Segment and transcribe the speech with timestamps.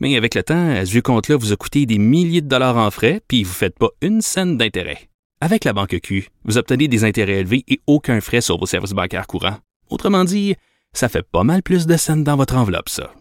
[0.00, 2.90] Mais avec le temps, ce vieux compte-là vous a coûté des milliers de dollars en
[2.90, 5.10] frais, puis vous ne faites pas une scène d'intérêt.
[5.42, 8.92] Avec la banque Q, vous obtenez des intérêts élevés et aucun frais sur vos services
[8.92, 9.58] bancaires courants.
[9.90, 10.54] Autrement dit,
[10.94, 13.12] ça fait pas mal plus de scènes dans votre enveloppe, ça.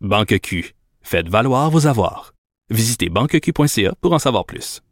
[0.00, 2.34] Banque Q, faites valoir vos avoirs.
[2.70, 4.82] Visitez banqueq.ca pour en savoir plus.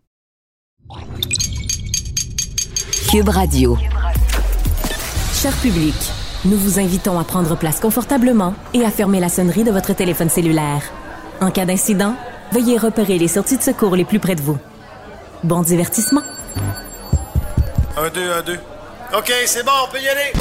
[3.11, 3.77] Cube Radio.
[5.35, 5.95] Cher public,
[6.45, 10.29] nous vous invitons à prendre place confortablement et à fermer la sonnerie de votre téléphone
[10.29, 10.83] cellulaire.
[11.43, 12.15] En cas d'incident,
[12.53, 14.59] veuillez repérer les sorties de secours les plus près de vous.
[15.43, 16.23] Bon divertissement.
[17.97, 18.61] Un, deux, un, deux.
[19.19, 20.33] OK, c'est bon, on peut y aller.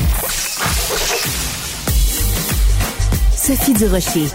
[3.35, 4.27] Sophie Durocher.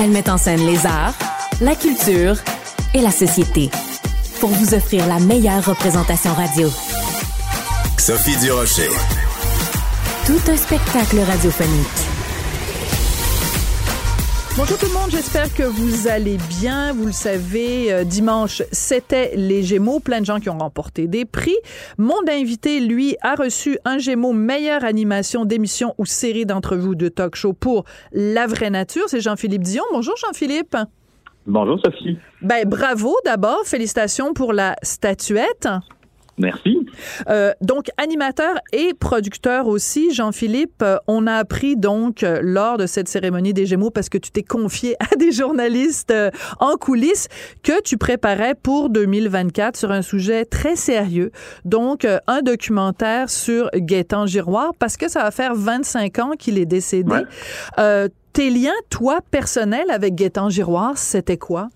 [0.00, 1.14] Elle met en scène les arts,
[1.60, 2.34] la culture
[2.92, 3.70] et la société
[4.40, 6.68] pour vous offrir la meilleure représentation radio.
[7.98, 8.90] Sophie Durocher.
[10.26, 12.21] Tout un spectacle radiophonique.
[14.54, 16.92] Bonjour tout le monde, j'espère que vous allez bien.
[16.92, 21.24] Vous le savez, euh, dimanche, c'était les Gémeaux, plein de gens qui ont remporté des
[21.24, 21.56] prix.
[21.96, 27.34] Mon invité, lui, a reçu un Gémeaux meilleure animation d'émission ou série d'entrevues de talk
[27.34, 29.04] show pour La vraie nature.
[29.06, 29.84] C'est Jean-Philippe Dion.
[29.90, 30.76] Bonjour Jean-Philippe.
[31.46, 32.18] Bonjour Sophie.
[32.42, 35.66] Ben bravo d'abord, félicitations pour la statuette.
[36.42, 36.86] Merci.
[37.28, 42.86] Euh, donc, animateur et producteur aussi, Jean-Philippe, euh, on a appris donc euh, lors de
[42.86, 46.12] cette cérémonie des Gémeaux, parce que tu t'es confié à des journalistes
[46.60, 47.28] en coulisses,
[47.62, 51.30] que tu préparais pour 2024 sur un sujet très sérieux.
[51.64, 56.66] Donc, un documentaire sur Gaétan Giroir, parce que ça va faire 25 ans qu'il est
[56.66, 57.12] décédé.
[57.12, 57.22] Ouais.
[57.78, 61.68] Euh, tes liens, toi, personnels avec Gaétan Giroir, c'était quoi?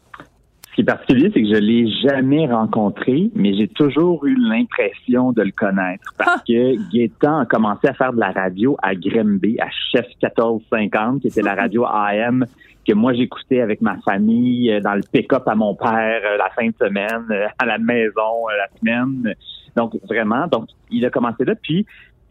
[0.77, 5.33] Ce qui est particulier, c'est que je l'ai jamais rencontré, mais j'ai toujours eu l'impression
[5.33, 6.43] de le connaître parce Ah.
[6.47, 11.29] que Gaétan a commencé à faire de la radio à Grimby, à Chef 1450, qui
[11.29, 12.45] était la radio AM
[12.87, 16.51] que moi j'écoutais avec ma famille euh, dans le pick-up à mon père euh, la
[16.51, 19.35] fin de semaine, euh, à la maison la semaine.
[19.77, 21.85] Donc vraiment, donc il a commencé là, puis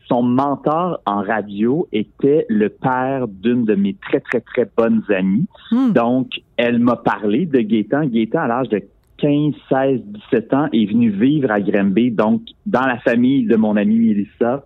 [0.08, 5.48] son mentor en radio était le père d'une de mes très très très bonnes amies.
[5.72, 5.92] Hmm.
[5.94, 8.06] Donc, elle m'a parlé de Gaétan.
[8.06, 8.82] Gaétan, à l'âge de
[9.18, 10.02] 15, 16,
[10.32, 14.66] 17 ans, est venu vivre à Granby, donc dans la famille de mon amie Mélissa,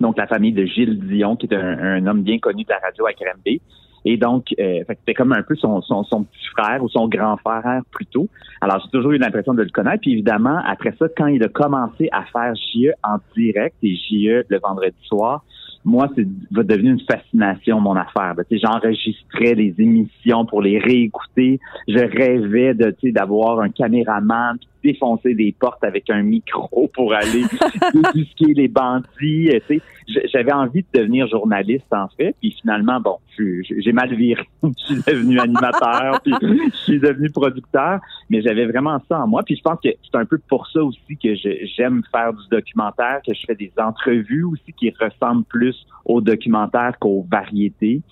[0.00, 2.78] donc la famille de Gilles Dion, qui est un, un homme bien connu de la
[2.78, 3.60] radio à Granby.
[4.08, 7.36] Et donc, euh, c'était comme un peu son, son, son petit frère ou son grand
[7.38, 8.28] frère plutôt.
[8.60, 10.00] Alors, j'ai toujours eu l'impression de le connaître.
[10.02, 14.44] Puis évidemment, après ça, quand il a commencé à faire JE en direct et JE
[14.48, 15.42] le vendredi soir,
[15.84, 18.34] moi, c'est devenu une fascination, mon affaire.
[18.50, 21.60] J'enregistrais les émissions pour les réécouter.
[21.86, 27.44] Je rêvais de d'avoir un caméraman défoncer des portes avec un micro pour aller
[27.94, 29.50] débusquer les bandits.
[29.50, 29.78] euh,
[30.32, 32.34] J'avais envie de devenir journaliste, en fait.
[32.40, 34.44] Puis finalement, bon, j'ai mal viré.
[34.62, 38.00] je suis devenu animateur, puis je suis devenu producteur.
[38.30, 39.42] Mais j'avais vraiment ça en moi.
[39.44, 41.34] Puis je pense que c'est un peu pour ça aussi que
[41.76, 46.96] j'aime faire du documentaire, que je fais des entrevues aussi qui ressemblent plus au documentaire
[47.00, 48.02] qu'aux variétés.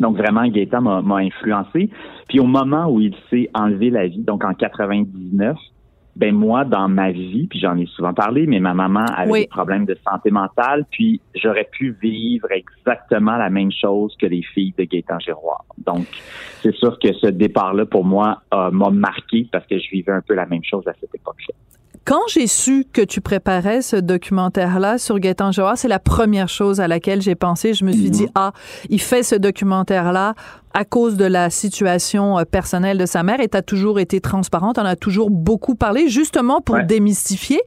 [0.00, 1.90] Donc vraiment, Gaétan m'a m'a influencé.
[2.28, 5.56] Puis au moment où il s'est enlevé la vie, donc en 99,
[6.14, 9.40] ben moi, dans ma vie, puis j'en ai souvent parlé, mais ma maman avait Oui.
[9.42, 14.42] des problèmes de santé mentale, puis j'aurais pu vivre exactement la même chose que les
[14.42, 15.64] filles de Gaétan Giroir.
[15.86, 16.06] Donc,
[16.62, 20.20] c'est sûr que ce départ-là, pour moi, euh, m'a marqué parce que je vivais un
[20.20, 21.54] peu la même chose à cette époque-là.
[22.04, 26.80] Quand j'ai su que tu préparais ce documentaire-là sur Gaëtan Giroir, c'est la première chose
[26.80, 27.74] à laquelle j'ai pensé.
[27.74, 28.50] Je me suis dit, ah,
[28.90, 30.34] il fait ce documentaire-là
[30.74, 34.20] à cause de la situation euh, personnelle de sa mère et tu as toujours été
[34.20, 36.84] transparente, on a toujours beaucoup parlé, justement pour Ouais.
[36.84, 37.60] démystifier,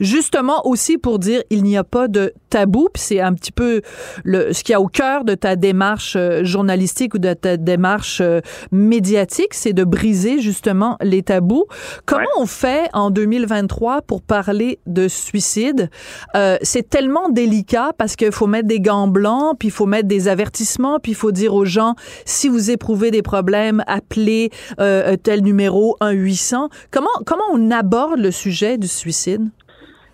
[0.00, 3.82] justement aussi pour dire il n'y a pas de tabou, puis c'est un petit peu
[4.24, 7.56] le, ce qu'il y a au cœur de ta démarche euh, journalistique ou de ta
[7.56, 8.40] démarche euh,
[8.72, 11.66] médiatique, c'est de briser justement les tabous.
[12.06, 12.26] Comment Ouais.
[12.42, 15.90] on fait en 2023 pour parler de suicide?
[16.34, 20.08] Euh, c'est tellement délicat parce qu'il faut mettre des gants blancs, puis il faut mettre
[20.08, 21.94] des avertissements, puis il faut dire aux gens,
[22.24, 24.50] si vous éprouvez des problèmes, appelez
[24.80, 26.68] euh, tel numéro 1-800.
[26.90, 29.48] Comment, comment on aborde le sujet du suicide?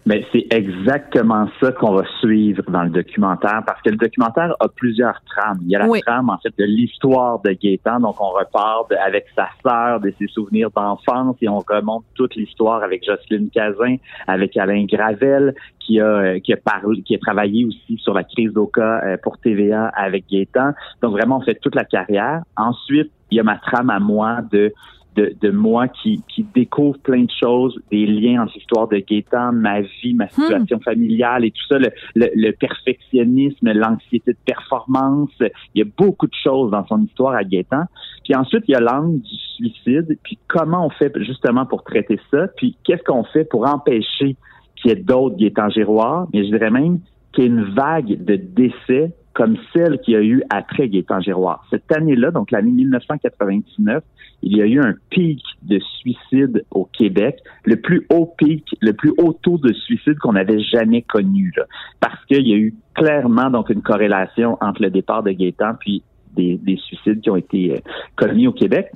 [0.05, 4.69] Mais c'est exactement ça qu'on va suivre dans le documentaire, parce que le documentaire a
[4.69, 5.59] plusieurs trames.
[5.63, 8.01] Il y a la trame, en fait, de l'histoire de Gaétan.
[8.01, 12.83] Donc, on repart avec sa sœur, de ses souvenirs d'enfance, et on remonte toute l'histoire
[12.83, 13.97] avec Jocelyne Cazin,
[14.27, 18.53] avec Alain Gravel, qui a, qui a parlé, qui a travaillé aussi sur la crise
[18.53, 20.73] d'Oka euh, pour TVA avec Gaétan.
[21.01, 22.43] Donc, vraiment, on fait toute la carrière.
[22.57, 24.73] Ensuite, il y a ma trame à moi de
[25.17, 29.53] de, de moi qui, qui découvre plein de choses, des liens entre l'histoire de Gaétan,
[29.53, 30.83] ma vie, ma situation hmm.
[30.83, 35.31] familiale et tout ça, le, le, perfectionnisme, l'anxiété de performance.
[35.75, 37.85] Il y a beaucoup de choses dans son histoire à Gaétan.
[38.25, 42.19] Puis ensuite, il y a l'angle du suicide, puis comment on fait justement pour traiter
[42.31, 44.37] ça, puis qu'est-ce qu'on fait pour empêcher
[44.77, 47.01] qu'il y ait d'autres Gaétan Giroir, mais je dirais même
[47.33, 51.21] qu'il y ait une vague de décès comme celle qu'il y a eu après Gaétan
[51.21, 51.65] Giroir.
[51.71, 54.05] Cette année-là, donc l'année 1999,
[54.43, 58.93] il y a eu un pic de suicide au Québec, le plus haut pic, le
[58.93, 61.65] plus haut taux de suicide qu'on avait jamais connu, là,
[62.01, 66.03] parce qu'il y a eu clairement donc une corrélation entre le départ de Gaétan puis
[66.35, 67.79] des, suicides qui ont été euh,
[68.17, 68.91] commis au Québec.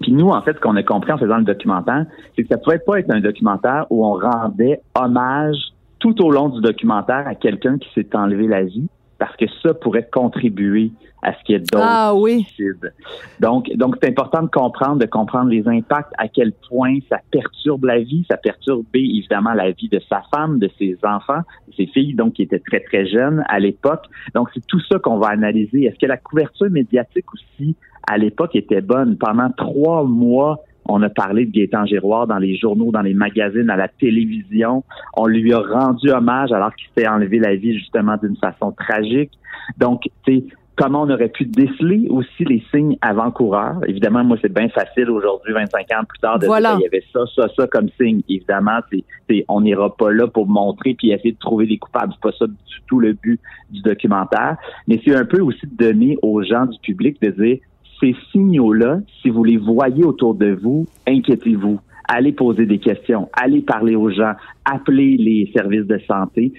[0.00, 2.58] Puis nous, en fait, ce qu'on a compris en faisant le documentaire, c'est que ça
[2.58, 5.56] pouvait pas être un documentaire où on rendait hommage
[5.98, 8.88] tout au long du documentaire à quelqu'un qui s'est enlevé la vie,
[9.20, 10.90] parce que ça pourrait contribuer
[11.22, 12.42] à ce qu'il y ait d'autres ah, oui.
[12.44, 12.94] suicides.
[13.38, 17.84] Donc, donc c'est important de comprendre, de comprendre les impacts, à quel point ça perturbe
[17.84, 21.86] la vie, ça perturbe évidemment la vie de sa femme, de ses enfants, de ses
[21.88, 24.06] filles, donc qui étaient très très jeunes à l'époque.
[24.34, 25.84] Donc c'est tout ça qu'on va analyser.
[25.84, 27.76] Est-ce que la couverture médiatique aussi
[28.10, 29.18] à l'époque était bonne?
[29.18, 30.64] Pendant trois mois?
[30.90, 34.84] On a parlé de Gaétan Giroir dans les journaux, dans les magazines, à la télévision.
[35.16, 39.30] On lui a rendu hommage alors qu'il s'est enlevé la vie justement d'une façon tragique.
[39.78, 40.44] Donc, tu
[40.80, 43.80] comment on aurait pu déceler aussi les signes avant-coureurs?
[43.86, 47.04] Évidemment, moi, c'est bien facile aujourd'hui, 25 ans plus tard, de dire qu'il y avait
[47.12, 48.22] ça, ça, ça comme signe.
[48.30, 48.80] Évidemment,
[49.28, 52.14] c'est, on n'ira pas là pour montrer puis essayer de trouver des coupables.
[52.14, 53.38] C'est pas ça du tout le but
[53.70, 54.56] du documentaire.
[54.88, 57.58] Mais c'est un peu aussi de donner aux gens du public de dire,
[58.00, 61.78] ces signaux-là, si vous les voyez autour de vous, inquiétez-vous.
[62.08, 64.32] Allez poser des questions, allez parler aux gens,
[64.64, 66.52] appelez les services de santé.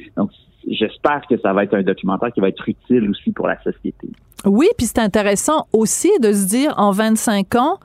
[0.68, 4.10] J'espère que ça va être un documentaire qui va être utile aussi pour la société.
[4.46, 7.80] Oui, puis c'est intéressant aussi de se dire en 25 ans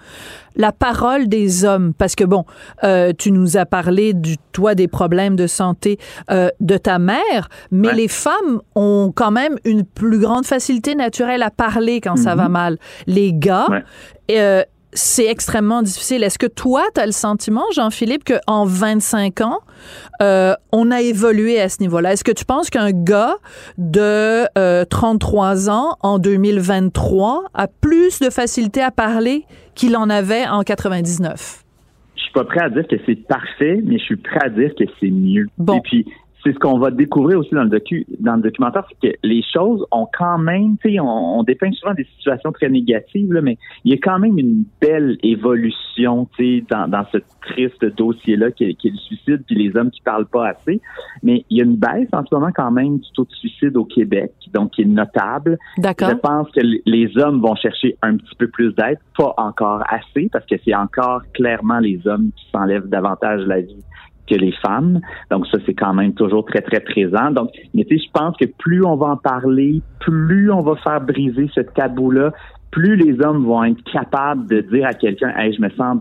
[0.59, 2.47] la parole des hommes parce que bon,
[2.83, 5.99] euh, tu nous as parlé du toi des problèmes de santé
[6.31, 11.43] euh, de ta mère, mais les femmes ont quand même une plus grande facilité naturelle
[11.43, 12.53] à parler quand ça va mm-hmm.
[12.53, 12.79] mal.
[13.07, 13.67] Les gars,
[14.31, 14.63] euh,
[14.97, 16.25] c'est extrêmement difficile.
[16.25, 19.59] Est-ce que toi, tu as le sentiment, Jean-Philippe, qu'en 25 ans,
[20.23, 22.15] euh, on a évolué à ce niveau-là?
[22.15, 23.37] Est-ce que tu penses qu'un gars
[23.79, 24.47] de
[24.87, 29.45] 33 euh, ans en 2023 a plus de facilité à parler
[29.75, 31.63] qu'il en avait en 99?
[32.17, 34.71] Je suis pas prêt à dire que c'est parfait, mais je suis prêt à dire
[34.79, 35.47] que c'est mieux.
[35.59, 35.77] Bon.
[35.77, 36.07] Et puis,
[36.47, 39.43] c'est ce qu'on va découvrir aussi dans le docu dans le documentaire, c'est que les
[39.53, 43.59] choses ont quand même, tu sais, on, dépeint souvent des situations très négatives, là, mais
[43.85, 48.53] il y a quand même une belle évolution, tu sais, dans, dans ce triste dossier-là
[48.53, 50.81] qui, qui, est le suicide, puis les hommes qui parlent pas assez.
[51.23, 53.77] Mais il y a une baisse en ce moment quand même du taux de suicide
[53.77, 55.59] au Québec, donc qui est notable.
[55.79, 56.11] D'accord.
[56.11, 60.29] Je pense que les hommes vont chercher un petit peu plus d'aide, pas encore assez,
[60.33, 63.85] parce que c'est encore clairement les hommes qui s'enlèvent davantage la vie
[64.27, 65.01] que les femmes.
[65.31, 67.31] Donc ça, c'est quand même toujours très, très présent.
[67.31, 70.77] Donc, mais tu sais, je pense que plus on va en parler, plus on va
[70.77, 72.33] faire briser ce tabou-là,
[72.71, 75.99] plus les hommes vont être capables de dire à quelqu'un, hey, je me sens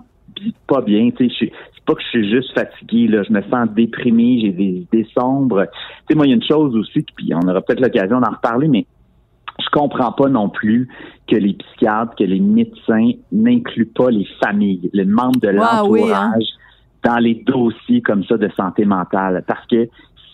[0.67, 3.69] pas bien, tu sais, c'est pas que je suis juste fatigué, là, je me sens
[3.69, 5.65] déprimé, j'ai des idées sombres.
[5.65, 5.69] Tu
[6.09, 8.67] sais, moi, il y a une chose aussi, puis on aura peut-être l'occasion d'en reparler,
[8.67, 8.85] mais
[9.59, 10.89] je comprends pas non plus
[11.27, 16.33] que les psychiatres, que les médecins n'incluent pas les familles, les membres de hein.
[17.05, 19.43] Dans les dossiers comme ça de santé mentale.
[19.47, 19.87] Parce que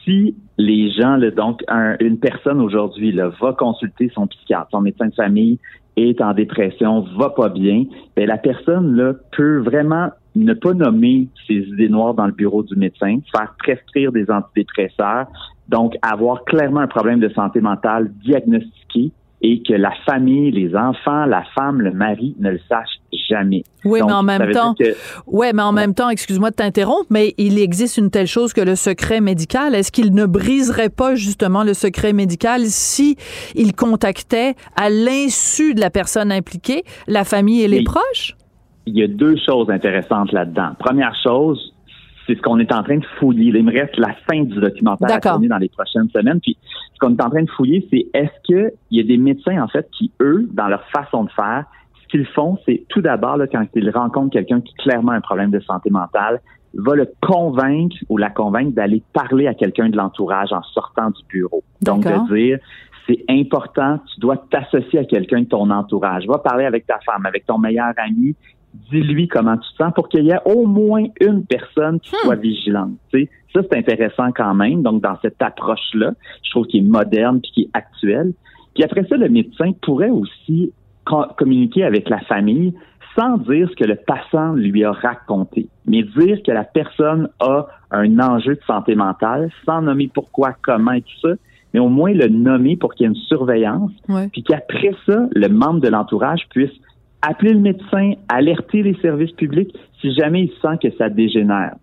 [0.03, 1.61] si les gens, là, donc
[1.99, 5.59] une personne aujourd'hui va consulter son psychiatre, son médecin de famille
[5.97, 7.83] est en dépression, va pas bien,
[8.15, 12.63] ben la personne là peut vraiment ne pas nommer ses idées noires dans le bureau
[12.63, 15.27] du médecin, faire prescrire des antidépresseurs,
[15.67, 19.11] donc avoir clairement un problème de santé mentale diagnostiqué
[19.41, 23.63] et que la famille, les enfants, la femme, le mari ne le sachent jamais.
[23.85, 24.75] Oui, mais en même temps,
[25.27, 28.61] ouais, mais en même temps, excuse-moi de t'interrompre, mais il existe une telle chose que
[28.61, 29.75] le secret médical.
[29.75, 33.17] Est-ce qu'il ne briserait pas justement le secret médical si
[33.55, 38.35] il contactait à l'insu de la personne impliquée la famille et les proches?
[38.85, 40.71] Il y a deux choses intéressantes là-dedans.
[40.79, 41.73] Première chose,
[42.25, 43.51] c'est ce qu'on est en train de fouiller.
[43.53, 46.39] Il me reste la fin du documentaire à tourner dans les prochaines semaines.
[46.41, 46.57] Puis
[46.93, 49.67] ce qu'on est en train de fouiller, c'est est-ce qu'il y a des médecins, en
[49.67, 51.65] fait, qui, eux, dans leur façon de faire,
[52.11, 55.59] qu'ils font, c'est tout d'abord, quand ils rencontrent quelqu'un qui clairement a un problème de
[55.61, 56.41] santé mentale,
[56.73, 61.21] va le convaincre ou la convaincre d'aller parler à quelqu'un de l'entourage en sortant du
[61.29, 61.63] bureau.
[61.81, 62.59] Donc, de dire,
[63.07, 66.25] c'est important, tu dois t'associer à quelqu'un de ton entourage.
[66.27, 68.35] Va parler avec ta femme, avec ton meilleur ami,
[68.89, 72.35] dis-lui comment tu te sens pour qu'il y ait au moins une personne qui soit
[72.35, 72.41] hmm.
[72.41, 72.91] vigilante.
[73.11, 74.81] Ça, c'est intéressant quand même.
[74.81, 76.13] Donc, dans cette approche-là,
[76.43, 78.33] je trouve qu'il est moderne puis qui est actuel.
[78.73, 80.71] Puis après ça, le médecin pourrait aussi
[81.37, 82.73] communiquer avec la famille
[83.17, 87.67] sans dire ce que le patient lui a raconté, mais dire que la personne a
[87.91, 91.33] un enjeu de santé mentale, sans nommer pourquoi, comment et tout ça,
[91.73, 93.91] mais au moins le nommer pour qu'il y ait une surveillance,
[94.31, 96.71] puis qu'après ça, le membre de l'entourage puisse
[97.21, 101.75] appeler le médecin, alerter les services publics si jamais il sent que ça dégénère.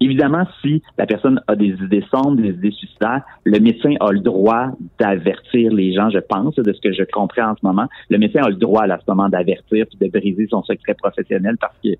[0.00, 4.20] Évidemment, si la personne a des idées sombres, des idées suicidaires, le médecin a le
[4.20, 4.68] droit
[4.98, 7.86] d'avertir les gens, je pense, de ce que je comprends en ce moment.
[8.10, 11.56] Le médecin a le droit à ce moment d'avertir puis de briser son secret professionnel
[11.60, 11.90] parce que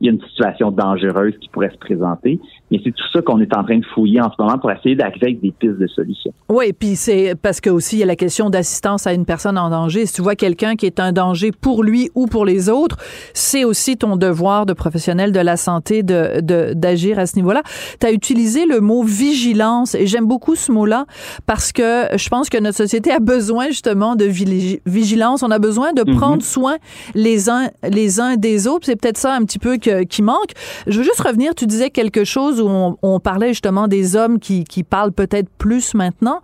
[0.00, 2.40] il y a une situation dangereuse qui pourrait se présenter.
[2.70, 4.94] Mais c'est tout ça qu'on est en train de fouiller en ce moment pour essayer
[4.94, 6.32] d'arriver avec des pistes de solutions.
[6.48, 9.58] Oui, puis c'est parce que aussi il y a la question d'assistance à une personne
[9.58, 10.06] en danger.
[10.06, 12.96] Si tu vois quelqu'un qui est un danger pour lui ou pour les autres,
[13.34, 16.40] c'est aussi ton devoir de professionnel de la santé de
[16.74, 17.62] d'agir à ce niveau-là.
[18.00, 21.06] Tu as utilisé le mot vigilance et j'aime beaucoup ce mot-là
[21.46, 25.42] parce que je pense que notre société a besoin justement de vigilance.
[25.42, 26.16] On a besoin de mm-hmm.
[26.16, 26.76] prendre soin
[27.14, 28.86] les uns les uns des autres.
[28.86, 30.52] C'est peut-être ça un petit peu que qui manque.
[30.86, 32.68] Je veux juste revenir, tu disais quelque chose où
[33.02, 36.40] on, parlait justement des hommes qui, qui parlent peut-être plus maintenant.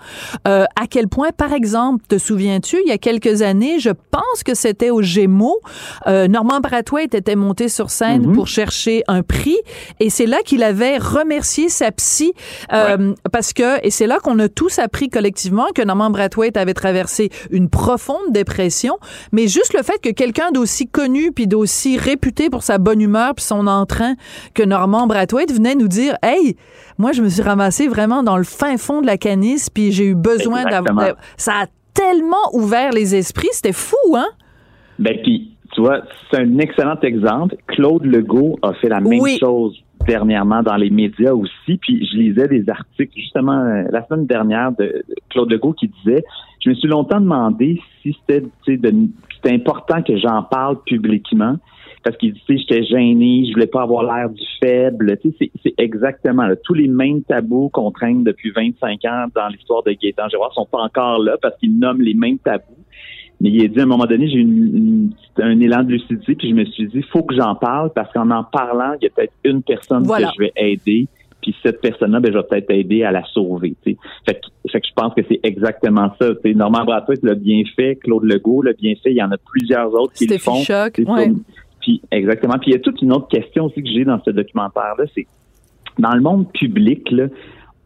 [0.46, 4.42] Euh, à quel point, par exemple, te souviens-tu, il y a quelques années, je pense
[4.44, 5.58] que c'était au Gémeaux,
[6.06, 8.34] euh, Normand Brathwaite était monté sur scène mhm.
[8.34, 8.65] pour chercher
[9.08, 9.56] un prix
[10.00, 12.32] et c'est là qu'il avait remercié sa psy
[12.72, 16.74] euh, parce que, et c'est là qu'on a tous appris collectivement que Normand Brathwaite avait
[16.74, 18.98] traversé une profonde dépression,
[19.32, 23.34] mais juste le fait que quelqu'un d'aussi connu puis d'aussi réputé pour sa bonne humeur
[23.34, 24.14] puis son entrain
[24.54, 26.56] que Normand Brathwaite venait nous dire Hey,
[26.98, 30.06] moi, je me suis ramassé vraiment dans le fin fond de la canisse, puis j'ai
[30.06, 31.16] eu besoin d'avoir.
[31.36, 34.28] Ça a tellement ouvert les esprits, c'était fou, hein?
[34.98, 37.54] Ben, puis, tu vois, c'est un excellent exemple.
[37.66, 41.76] Claude Legault a fait la même chose dernièrement dans les médias aussi.
[41.76, 46.24] Puis je lisais des articles justement euh, la semaine dernière de Claude Legault qui disait
[46.64, 51.56] je me suis longtemps demandé si c'était c'était important que j'en parle publiquement
[52.02, 55.18] parce qu'il disait j'étais gêné, je voulais pas avoir l'air du faible.
[55.20, 56.56] Tu sais, c'est exactement là.
[56.56, 60.64] tous les mêmes tabous qu'on traîne depuis 25 ans dans l'histoire de Gaétan Giroir sont
[60.64, 62.64] pas encore là parce qu'ils nomment les mêmes tabous.
[63.40, 66.50] Mais il a dit à un moment donné, j'ai eu un élan de lucidité, puis
[66.50, 69.10] je me suis dit, faut que j'en parle parce qu'en en parlant, il y a
[69.10, 71.06] peut-être une personne que je vais aider,
[71.42, 73.74] puis cette personne-là, ben, je vais peut-être aider à la sauver.
[73.84, 74.00] Fait que,
[74.70, 76.34] fait que je pense que c'est exactement ça.
[76.34, 76.54] T'sais.
[76.54, 79.92] Normand Brathwaite l'a bien fait, Claude Legault l'a bien fait, il y en a plusieurs
[79.94, 80.62] autres qui le font.
[80.62, 81.00] Choc,
[81.80, 82.54] puis exactement.
[82.54, 85.26] Puis il y a toute une autre question aussi que j'ai dans ce documentaire-là, c'est
[85.98, 87.28] dans le monde public, là,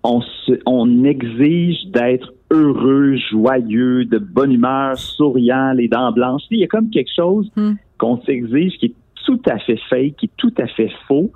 [0.03, 6.43] on, se, on exige d'être heureux, joyeux, de bonne humeur, souriant, les dents blanches.
[6.51, 7.75] Il y a comme quelque chose hmm.
[7.99, 11.31] qu'on s'exige qui est tout à fait fake, qui est tout à fait faux.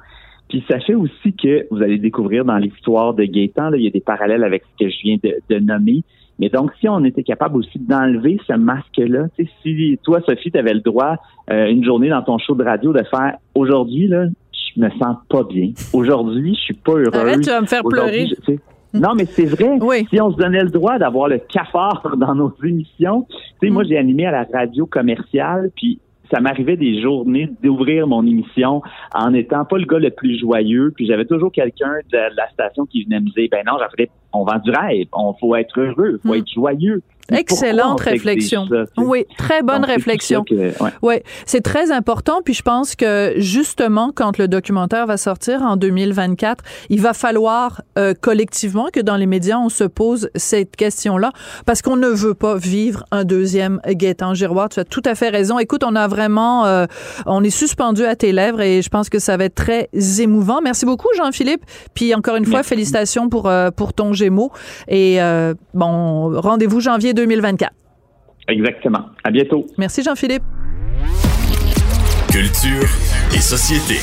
[0.48, 3.86] Puis ça fait aussi que vous allez découvrir dans l'histoire de Gaétan, là, il y
[3.86, 6.02] a des parallèles avec ce que je viens de, de nommer.
[6.38, 9.28] Mais donc, si on était capable aussi d'enlever ce masque-là,
[9.62, 11.16] si toi, Sophie, tu avais le droit
[11.50, 15.16] euh, une journée dans ton show de radio de faire aujourd'hui, là, je me sens
[15.28, 15.70] pas bien.
[15.92, 17.14] Aujourd'hui, je suis pas heureux.
[17.14, 18.28] Arrête, tu vas me faire pleurer.
[18.94, 19.78] Non, mais c'est vrai.
[20.10, 23.82] Si on se donnait le droit d'avoir le cafard dans nos émissions, tu sais, moi,
[23.82, 23.88] mm.
[23.88, 26.00] j'ai animé à la radio commerciale, puis
[26.32, 28.82] ça m'arrivait des journées d'ouvrir mon émission
[29.14, 32.86] en étant pas le gars le plus joyeux, puis j'avais toujours quelqu'un de la station
[32.86, 36.20] qui venait me dire, ben non, j'avais on vend du rêve, on faut être heureux,
[36.22, 36.38] faut hmm.
[36.38, 37.02] être joyeux.
[37.32, 38.66] Excellente réflexion.
[38.98, 40.44] oui, très bonne réflexion.
[41.02, 41.14] Oui,
[41.46, 42.40] c'est très important.
[42.44, 47.82] Puis je pense que justement, quand le documentaire va sortir en 2024, il va falloir
[47.98, 51.32] euh, collectivement que dans les médias, on se pose cette question-là
[51.64, 54.68] parce qu'on ne veut pas vivre un deuxième Gaétan Giroir.
[54.68, 55.58] Tu as tout à fait raison.
[55.58, 56.86] Écoute, on a vraiment, euh,
[57.26, 59.88] on est suspendu à tes lèvres et je pense que ça va être très
[60.18, 60.60] émouvant.
[60.62, 61.64] Merci beaucoup, Jean-Philippe.
[61.94, 64.52] Puis encore une fois, félicitations pour, euh, pour ton Gémeaux.
[64.88, 65.18] Et
[65.74, 67.72] bon, rendez-vous janvier 2024.
[68.48, 69.06] Exactement.
[69.22, 69.66] À bientôt.
[69.78, 70.42] Merci Jean-Philippe.
[72.30, 72.88] Culture
[73.32, 73.96] et société.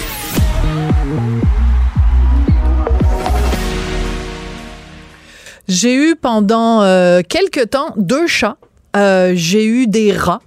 [5.68, 8.58] J'ai eu pendant euh, quelques temps deux chats.
[8.96, 10.42] Euh, j'ai eu des rats.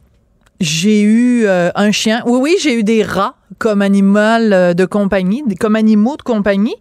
[0.61, 2.23] J'ai eu euh, un chien.
[2.27, 6.77] Oui, oui, j'ai eu des rats comme animal de compagnie, comme animaux de compagnie.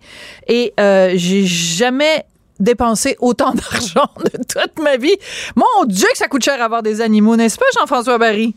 [0.48, 2.26] Et j'ai jamais
[2.60, 5.16] dépenser autant d'argent de toute ma vie.
[5.56, 8.56] Mon Dieu que ça coûte cher avoir des animaux, n'est-ce pas, Jean-François Barry?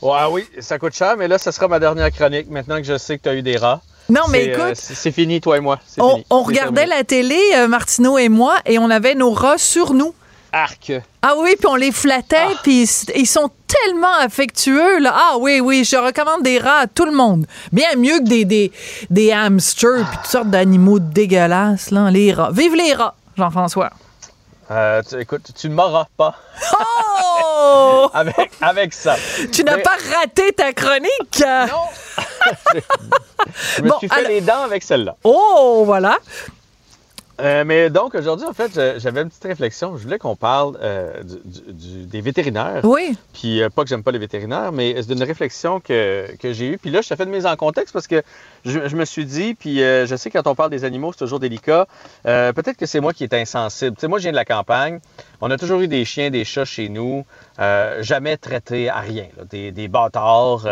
[0.00, 2.98] Ouais, oui, ça coûte cher, mais là, ce sera ma dernière chronique, maintenant que je
[2.98, 3.80] sais que tu as eu des rats.
[4.08, 5.78] Non, mais euh, écoute, c'est fini, toi et moi.
[5.98, 6.26] On, fini.
[6.28, 6.96] on C'est regardait terminé.
[6.96, 10.12] la télé, euh, Martineau et moi, et on avait nos rats sur nous.
[10.52, 10.92] Arc.
[11.22, 12.82] Ah oui, puis on les flattait, puis
[13.14, 14.98] ils- sont tellement affectueux.
[14.98, 15.14] Là.
[15.16, 17.46] Ah oui, oui, je recommande des rats à tout le monde.
[17.72, 18.70] Bien mieux que des, des,
[19.08, 22.50] des hamsters, puis toutes sortes d'animaux dégueulasses, là, les rats.
[22.52, 23.90] Vive les rats, Jean-François.
[24.70, 26.34] Euh, tu- écoute, tu ne m'auras pas
[26.72, 28.10] Oh!
[28.14, 29.16] avec, avec ça.
[29.52, 31.42] tu n'as Mais- pas raté ta chronique!
[31.42, 32.22] Non!
[33.76, 35.16] je me Bon, suis fait alors- les dents avec celle-là.
[35.24, 36.18] Oh, voilà.
[37.40, 39.96] Euh, mais donc, aujourd'hui, en fait, j'avais une petite réflexion.
[39.96, 42.80] Je voulais qu'on parle euh, du- du- du- des vétérinaires.
[42.84, 43.16] Oui.
[43.32, 46.66] Puis, euh, pas que j'aime pas les vétérinaires, mais c'est d'une réflexion que, que j'ai
[46.72, 46.78] eue.
[46.78, 48.22] Puis là, je te fais de mise en contexte parce que
[48.64, 51.18] je, je me suis dit, puis je sais que quand on parle des animaux, c'est
[51.18, 51.86] toujours délicat.
[52.24, 53.96] Peut-être que c'est moi qui est insensible.
[53.96, 55.00] Tu sais, moi, je viens de la campagne.
[55.40, 57.24] On a toujours eu des chiens, des chats chez nous,
[58.00, 59.26] jamais traités à rien.
[59.36, 59.44] là.
[59.50, 60.66] Des, des bâtards,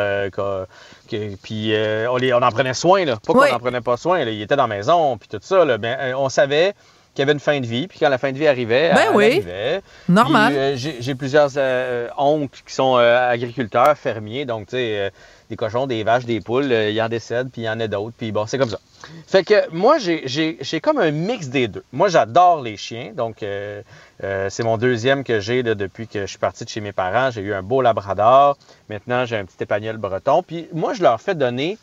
[1.10, 3.04] que- puis euh, on, les- on en prenait soin.
[3.04, 3.16] Là.
[3.16, 3.50] Pas qu'on Oui.
[3.50, 4.24] n'en prenait pas soin.
[4.24, 4.30] là.
[4.30, 5.64] Ils étaient dans la maison, puis tout ça.
[5.64, 5.76] Là.
[5.78, 6.74] Ben, euh, on savait
[7.14, 9.08] qu'il y avait une fin de vie, puis quand la fin de vie arrivait, Ben
[9.10, 9.24] elle oui.
[9.26, 9.80] arrivait.
[10.08, 10.52] Normal.
[10.56, 15.10] Euh, j'ai plusieurs euh, oncles qui sont agriculteurs, fermiers, donc tu sais,
[15.48, 17.80] des cochons, des vaches, des poules, euh, il y en décède, puis il y en
[17.80, 18.78] a d'autres, puis bon, c'est comme ça.
[19.26, 21.82] Fait que moi, j'ai- j'ai j'ai comme un mix des deux.
[21.92, 23.82] Moi, j'adore les chiens, donc euh,
[24.22, 27.30] euh, c'est mon deuxième que j'ai depuis que je suis parti de chez mes parents.
[27.30, 28.56] J'ai eu un beau labrador,
[28.88, 31.78] maintenant j'ai un petit épagnol breton, puis moi, je leur fais donner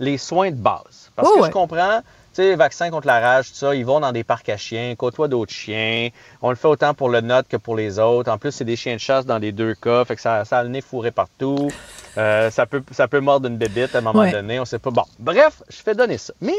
[0.00, 1.10] les soins de base.
[1.14, 1.48] Parce Oh, que ouais.
[1.48, 4.48] je comprends, tu sais, vaccin contre la rage, tout ça, ils vont dans des parcs
[4.48, 6.08] à chiens, côtoient d'autres chiens.
[6.40, 8.30] On le fait autant pour le nôtre que pour les autres.
[8.32, 10.58] En plus, c'est des chiens de chasse dans les deux cas, fait que ça, ça
[10.60, 11.70] a le nez fourré partout.
[12.16, 14.32] Euh, ça, peut, ça peut mordre une bébite à un moment Ouais.
[14.32, 14.90] donné, on sait pas.
[14.90, 16.32] Bon, bref, je fais donner ça.
[16.40, 16.56] Mais,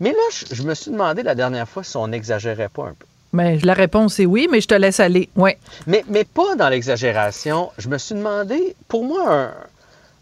[0.00, 2.94] mais là, je, je me suis demandé la dernière fois si on n'exagérait pas un
[2.94, 3.06] peu.
[3.34, 5.28] Ben, la réponse est oui, mais je te laisse aller.
[5.34, 5.50] Oui.
[5.88, 7.70] Mais, mais pas dans l'exagération.
[7.78, 9.52] Je me suis demandé, pour moi,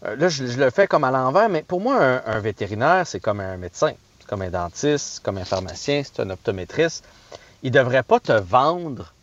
[0.03, 3.05] un, là, je, je le fais comme à l'envers, mais pour moi, un, un vétérinaire,
[3.05, 7.05] c'est comme un médecin, c'est comme un dentiste, c'est comme un pharmacien, c'est un optométriste.
[7.61, 9.13] Il ne devrait pas te vendre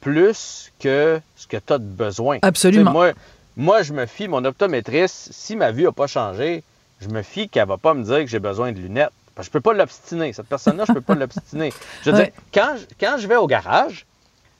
[0.00, 2.38] plus que ce que tu as de besoin.
[2.40, 2.90] Absolument.
[2.90, 3.12] Moi,
[3.58, 6.62] moi, je me fie, mon optométriste, si ma vue n'a pas changé,
[7.02, 9.10] je me fie qu'elle ne va pas me dire que j'ai besoin de lunettes.
[9.36, 10.32] Parce que je ne peux pas l'obstiner.
[10.32, 11.72] Cette personne-là, je ne peux pas l'obstiner.
[12.02, 12.24] Je veux Ouais.
[12.24, 14.06] dire, quand je, quand je vais au garage,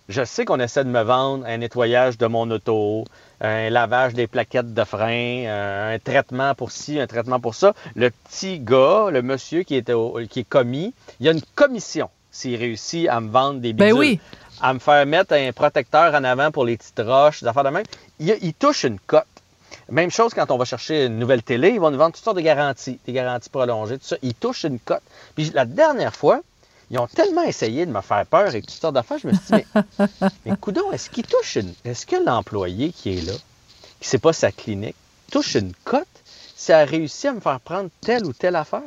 [0.08, 3.04] je sais qu'on essaie de me vendre un nettoyage de mon auto,
[3.40, 7.72] un lavage des plaquettes de frein, euh, un traitement pour ci, un traitement pour ça.
[7.96, 11.42] Le petit gars, le monsieur qui est, au- qui est commis, il y a une
[11.54, 13.92] commission s'il réussit à me vendre des bidules.
[13.94, 14.20] Ben oui.
[14.60, 17.70] À me faire mettre un protecteur en avant pour les petites roches, des affaires de
[17.70, 17.84] même.
[18.20, 19.24] Il, il touche une cote.
[19.90, 22.36] Même chose quand on va chercher une nouvelle télé, ils vont nous vendre toutes sortes
[22.36, 24.16] de garanties, des garanties prolongées, tout ça.
[24.22, 25.02] Ils touchent une cote.
[25.34, 26.40] Puis la dernière fois,
[26.90, 29.42] ils ont tellement essayé de me faire peur et toutes sortes d'affaires, je me suis
[29.46, 29.64] dit,
[29.98, 31.72] mais, mais coudon, est-ce qu'il touche une.
[31.84, 33.32] Est-ce que l'employé qui est là,
[34.00, 34.96] qui c'est pas sa clinique,
[35.30, 36.06] touche une cote
[36.56, 38.82] si elle a réussi à me faire prendre telle ou telle affaire?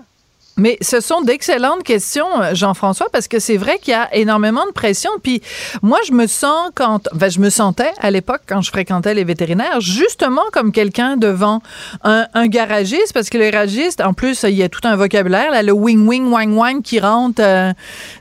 [0.59, 4.65] Mais ce sont d'excellentes questions, euh, Jean-François, parce que c'est vrai qu'il y a énormément
[4.65, 5.09] de pression.
[5.23, 5.41] Puis
[5.81, 9.23] moi, je me sens quand, ben, je me sentais à l'époque quand je fréquentais les
[9.23, 11.61] vétérinaires, justement comme quelqu'un devant
[12.03, 15.61] un, garagiste, parce que le garagiste, en plus, il y a tout un vocabulaire, là,
[15.61, 17.41] le wing wing wang wang qui rentre.
[17.41, 17.73] euh,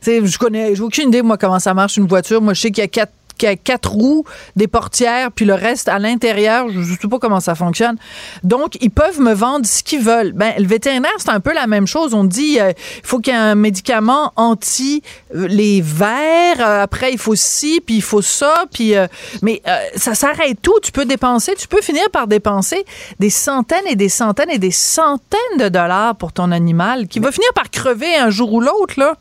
[0.07, 2.41] je connais, j'ai aucune idée moi comment ça marche une voiture.
[2.41, 4.25] Moi, je sais qu'il y a quatre quatre roues,
[4.57, 6.69] des portières, puis le reste à l'intérieur.
[6.69, 7.97] Je ne sais pas comment ça fonctionne.
[8.43, 10.33] Donc, ils peuvent me vendre ce qu'ils veulent.
[10.33, 12.15] Ben, le vétérinaire, c'est un peu la même chose.
[12.15, 12.73] On dit, euh,
[13.03, 15.03] il faut qu'il y ait un médicament anti
[15.35, 16.61] euh, les vers.
[16.61, 18.65] Euh, après, il faut ci, puis il faut ça.
[18.73, 19.07] Puis, euh,
[19.43, 19.63] mais
[19.97, 20.79] ça s'arrête tout.
[20.83, 22.85] Tu peux dépenser, tu peux finir par dépenser
[23.19, 27.33] des centaines et des centaines et des centaines de dollars pour ton animal qui va
[27.33, 29.15] finir par crever un jour ou l'autre, là.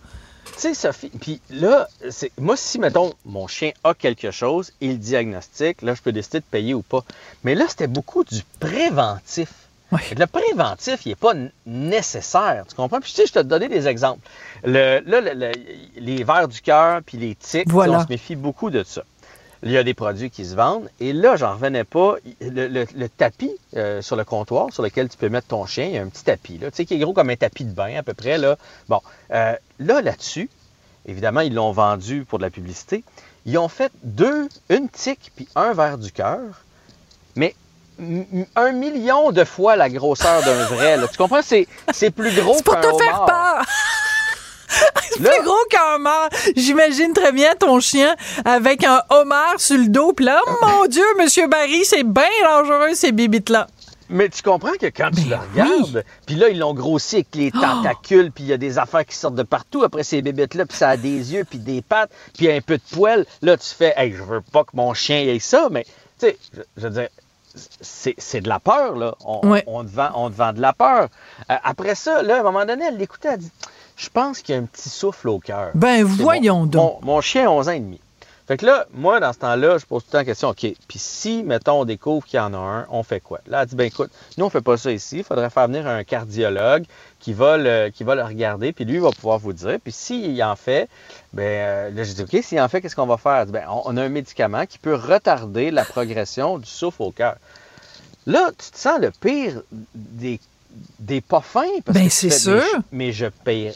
[0.58, 4.98] Tu sais, Sophie, puis là, c'est moi, si, mettons, mon chien a quelque chose, il
[4.98, 7.04] diagnostique, là, je peux décider de payer ou pas.
[7.43, 9.50] Mais là, c'était beaucoup du préventif.
[9.91, 11.34] Le préventif, il n'est pas
[11.65, 13.00] nécessaire, tu comprends?
[13.00, 14.20] Puis tu sais, je te donner des exemples.
[14.63, 15.52] Le, là, le- le-
[15.96, 18.00] les vers du cœur puis les tiques, tu sais, Voilà.
[18.00, 19.04] on se méfie beaucoup de ça.
[19.63, 20.89] Il y a des produits qui se vendent.
[21.00, 22.15] Et là, j'en revenais pas.
[22.41, 25.86] Le, le- le tapis euh, sur le comptoir sur lequel tu peux mettre ton chien,
[25.86, 27.63] il y a un petit tapis, là, tu sais, qui est gros comme un tapis
[27.63, 28.38] de bain à peu près.
[28.38, 28.58] Là.
[28.89, 30.50] Bon, euh, là, là-dessus,
[31.06, 33.04] évidemment, ils l'ont vendu pour de la publicité.
[33.46, 36.42] Ils ont fait deux, une tique puis un verre du cœur,
[37.36, 37.56] mais
[38.56, 40.98] un million de fois la grosseur d'un vrai.
[40.98, 41.08] là.
[41.08, 41.42] Tu comprends?
[41.42, 43.26] C'est, c'est plus gros C'est pour qu'un te faire homard.
[43.26, 43.66] peur.
[45.10, 46.30] C'est plus gros qu'un homard.
[46.56, 50.12] J'imagine très bien ton chien avec un homard sur le dos.
[50.13, 53.68] Puis là, oh mon Dieu, Monsieur Barry, c'est bien dangereux, ces bibites-là.
[54.10, 57.36] Mais tu comprends que quand tu le Ben regardes, puis là, ils l'ont grossi avec
[57.36, 60.65] les tentacules, puis il y a des affaires qui sortent de partout après ces bébêtes-là,
[60.65, 63.26] puis ça a des yeux, puis des pattes, puis un peu de poils.
[63.41, 66.38] Là, tu fais, hey, je veux pas que mon chien ait ça, mais, tu sais,
[66.54, 67.08] je, je veux dire,
[67.82, 69.15] c'est c'est de la peur, là.
[69.26, 69.63] On, Ouais.
[69.65, 71.08] on, te vend, on te vend de la peur.
[71.50, 73.52] Euh, après ça, là, à un moment donné, elle l'écoutait, elle dit
[73.96, 75.72] Je pense qu'il y a un petit souffle au cœur.
[75.74, 77.02] Ben, voyons mon, donc.
[77.02, 78.00] Mon, mon chien a 11 ans et demi.
[78.48, 80.60] Fait que là, moi, dans ce temps-là, je pose tout le temps la question, OK,
[80.62, 83.40] puis si, mettons, on découvre qu'il y en a un, on fait quoi?
[83.48, 85.18] Là, elle dit, ben écoute, nous, on fait pas ça ici.
[85.18, 86.86] Il faudrait faire venir un cardiologue
[87.20, 89.78] qui va le, qui va le regarder, puis lui, il va pouvoir vous dire.
[89.84, 90.88] Puis s'il en fait,
[91.34, 93.36] ben euh, là, je dis, OK, s'il en fait, qu'est-ce qu'on va faire?
[93.36, 97.02] Elle dit, ben, on, on a un médicament qui peut retarder la progression du souffle
[97.02, 97.36] au cœur.
[98.28, 99.62] Là, tu te sens le pire
[99.94, 100.40] des,
[101.00, 101.64] des pas fins.
[101.84, 102.64] Parce Ben, c'est sûr.
[102.94, 103.26] Mais je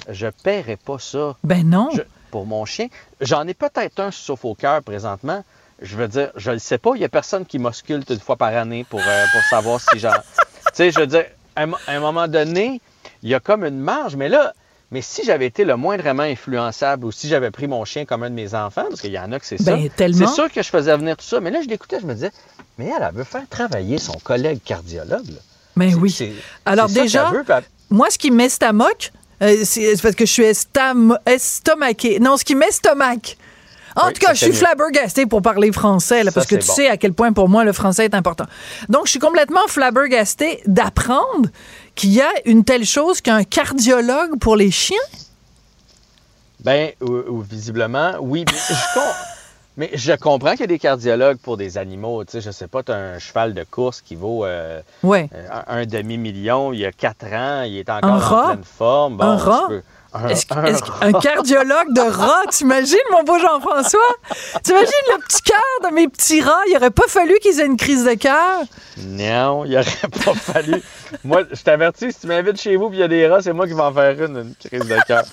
[0.10, 1.90] je paierai pas ça Ben non.
[1.94, 2.88] je- pour mon chien.
[3.20, 5.44] J'en ai peut-être un sauf au cœur présentement.
[5.82, 6.92] Je veux dire, je le sais pas.
[6.96, 10.00] Il y a personne qui m'ausculte une fois par année pour, euh, pour savoir si
[10.00, 10.12] j'en.
[10.14, 10.18] tu
[10.74, 12.82] sais, je veux dire, à un, mo- à un moment donné,
[13.24, 14.16] il y a comme une marge.
[14.16, 14.54] Mais là,
[14.92, 18.30] mais si j'avais été le moindrement influençable ou si j'avais pris mon chien comme un
[18.30, 19.76] de mes enfants, parce qu'il y en a que c'est ça.
[19.76, 20.28] Ben, tellement.
[20.28, 21.40] C'est sûr que je faisais venir tout ça.
[21.40, 22.32] Mais là, je l'écoutais, je me disais,
[22.78, 25.28] mais elle, elle veut faire travailler son collègue cardiologue.
[25.30, 25.40] là.
[25.78, 26.12] Ben oui.
[26.12, 26.34] c'est-
[26.66, 30.44] Alors ça déjà, veut, elle- Moi, ce qui m'estomaque, euh, c'est parce que je suis
[30.44, 31.18] estam.
[32.20, 33.38] Non, ce qui m'estomaque.
[33.96, 36.66] En Oui, tout cas, je suis flabbergastée pour parler français, là, Ça, parce que tu
[36.66, 36.74] bon.
[36.74, 38.46] sais à quel point pour moi le français est important.
[38.88, 41.50] Donc, je suis complètement flabbergastée d'apprendre
[41.96, 44.98] qu'il y a une telle chose qu'un cardiologue pour les chiens?
[46.64, 48.46] Ben, ou, ou visiblement, oui.
[48.50, 48.74] Mais je,
[49.78, 52.24] mais je comprends qu'il y a des cardiologues pour des animaux.
[52.26, 55.30] Tu sais, je sais pas, tu as un cheval de course qui vaut euh, Ouais.
[55.34, 58.48] euh, un, un demi-million il y a quatre ans, il est encore Un en rat?
[58.54, 59.18] pleine forme.
[59.18, 59.66] Bon, Un rat?
[59.70, 59.82] peux-
[60.14, 64.00] Un, cardiologue de rats, t'imagines, mon beau Jean-François?
[64.62, 66.60] T'imagines le petit cœur de mes petits rats?
[66.68, 68.60] Il aurait pas fallu qu'ils aient une crise de cœur?
[68.98, 69.86] Non, il aurait
[70.26, 70.82] pas fallu.
[71.24, 73.54] Moi, je t'avertis, si tu m'invites chez vous et il y a des rats, c'est
[73.54, 75.24] moi qui vais en faire une, une crise de cœur.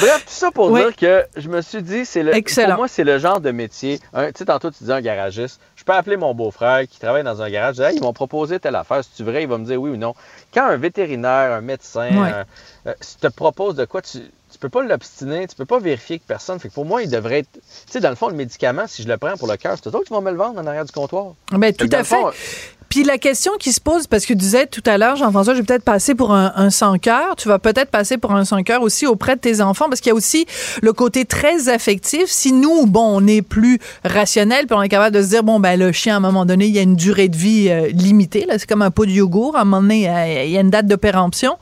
[0.00, 0.80] Bref, tout ça pour Oui.
[0.80, 2.70] dire que je me suis dit, c'est le, Excellent.
[2.70, 4.00] pour moi, c'est le genre de métier.
[4.12, 5.60] Un- Tu sais, tantôt, tu disais un garagiste.
[5.76, 7.76] Je peux appeler mon beau-frère qui travaille dans un garage.
[7.76, 9.04] Je dis, Hey, ils m'ont proposé telle affaire.
[9.04, 10.14] Si tu vrai, il va me dire oui ou non.
[10.52, 12.44] Quand un vétérinaire, un médecin, un-
[12.90, 14.18] euh, te propose de quoi, tu
[14.64, 16.58] peux pas l'obstiner, tu peux pas vérifier que personne.
[16.58, 17.52] Fait que pour moi, il devrait être.
[17.52, 19.90] Tu sais, dans le fond, le médicament, si je le prends pour le cœur, c'est
[19.90, 21.34] toi qui vas me le vendre en arrière du comptoir.
[21.52, 22.74] Ben, tout à fond, fait.
[22.94, 25.58] Puis la question qui se pose, parce que tu disais tout à l'heure, Jean-François, je
[25.58, 27.34] vais peut-être passer pour un, un sans-cœur.
[27.36, 30.12] Tu vas peut-être passer pour un sans-cœur aussi auprès de tes enfants, parce qu'il y
[30.12, 30.46] a aussi
[30.80, 32.26] le côté très affectif.
[32.26, 35.58] Si nous, bon, on est plus rationnel, puis on est capable de se dire, bon,
[35.58, 37.88] ben le chien, à un moment donné, il y a une durée de vie euh,
[37.88, 38.46] limitée.
[38.46, 39.56] Là, c'est comme un pot de yogourt.
[39.56, 41.58] À un moment donné, euh, il y a une date de péremption.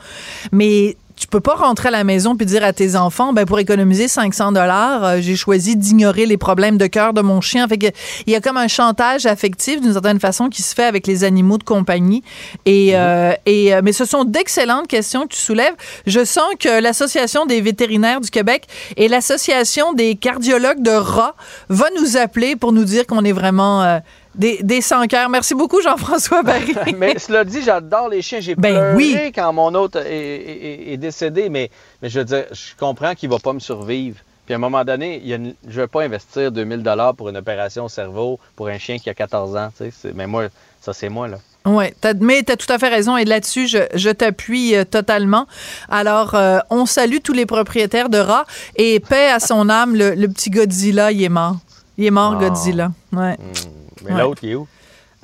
[0.53, 3.61] Mais tu peux pas rentrer à la maison puis dire à tes enfants ben pour
[3.61, 7.69] économiser 500 dollars euh, j'ai choisi d'ignorer les problèmes de cœur de mon chien.
[7.69, 7.87] Fait que
[8.27, 11.23] il y a comme un chantage affectif d'une certaine façon qui se fait avec les
[11.23, 12.25] animaux de compagnie.
[12.67, 15.75] Et, euh, et euh, mais ce sont d'excellentes questions que tu soulèves.
[16.09, 21.37] Je sens que l'association des vétérinaires du Québec et l'association des cardiologues de rats
[21.69, 24.01] va nous appeler pour nous dire qu'on est vraiment
[24.35, 25.29] des, des sans-cœurs.
[25.29, 26.75] Merci beaucoup, Jean-François Barry.
[26.97, 28.41] mais cela dit, j'adore les chiens.
[28.41, 29.33] J'ai Ben pleuré oui.
[29.35, 33.29] quand mon autre est, est- est décédé, mais, mais je veux dire, je comprends qu'il
[33.31, 34.19] va pas me survivre.
[34.45, 36.83] Puis à un moment donné, il y a une- je ne vais pas investir 2000
[36.83, 39.69] dollars pour une opération au cerveau pour un chien qui a 14 ans.
[40.15, 40.45] Mais moi,
[40.81, 41.39] ça c'est moi là.
[41.65, 41.85] Oui,
[42.21, 45.47] mais tu as tout à fait raison et là-dessus, je, je t'appuie euh, totalement.
[45.89, 50.17] Alors, euh, on salue tous les propriétaires de rats et paix à son âme, le,
[50.17, 51.59] le petit Godzilla, il est mort.
[51.99, 52.49] Il est mort, Ah.
[52.49, 52.91] Godzilla.
[53.13, 53.37] Ouais.
[54.05, 54.21] Mais Ouais.
[54.21, 54.67] l'autre, il est où?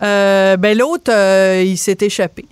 [0.03, 2.47] Euh, ben l'autre, euh, il s'est échappé.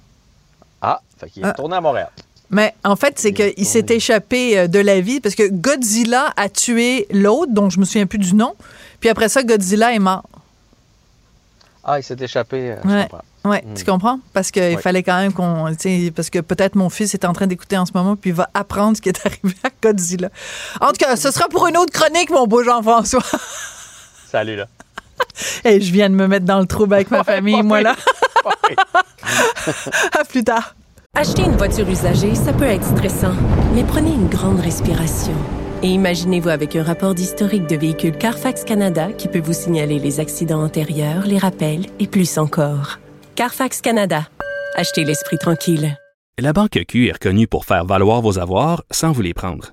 [0.83, 1.51] Ah, fait qu'il est Ah.
[1.51, 2.11] retourné à Montréal.
[2.51, 5.49] Mais en fait, c'est Il est qu'il s'est échappé euh, de la vie parce que
[5.49, 8.55] Godzilla a tué l'autre, dont je me souviens plus du nom.
[9.01, 10.25] Puis après ça, Godzilla est mort.
[11.85, 12.73] Ah, il s'est échappé.
[12.73, 13.03] euh, je Ouais.
[13.03, 13.25] comprends.
[13.51, 13.75] Ouais, Mm.
[13.75, 14.19] tu comprends?
[14.33, 14.77] Parce qu'il Ouais.
[14.83, 15.69] fallait quand même qu'on.
[15.71, 18.31] tu sais, Parce que peut-être mon fils est en train d'écouter en ce moment, puis
[18.31, 20.31] il va apprendre ce qui est arrivé à Godzilla.
[20.81, 23.23] En tout cas, ce sera pour une autre chronique, mon beau Jean-François.
[24.31, 24.67] Salut là.
[25.65, 27.97] Et je viens de me mettre dans le trouble avec ma famille, moi là.
[30.19, 30.75] à plus tard.
[31.15, 33.35] Acheter une voiture usagée, ça peut être stressant,
[33.75, 35.35] mais prenez une grande respiration.
[35.83, 40.21] Et imaginez-vous avec un rapport d'historique de véhicule Carfax Canada qui peut vous signaler les
[40.21, 42.99] accidents antérieurs, les rappels et plus encore.
[43.35, 44.29] Carfax Canada.
[44.75, 45.97] Achetez l'esprit tranquille.
[46.39, 49.73] La Banque Q est reconnue pour faire valoir vos avoirs sans vous les prendre.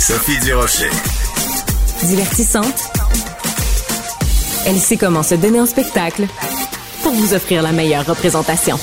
[0.00, 0.88] Sophie Durocher.
[2.04, 2.90] Divertissante.
[4.66, 6.26] Elle sait comment se donner en spectacle
[7.02, 8.78] pour vous offrir la meilleure représentation.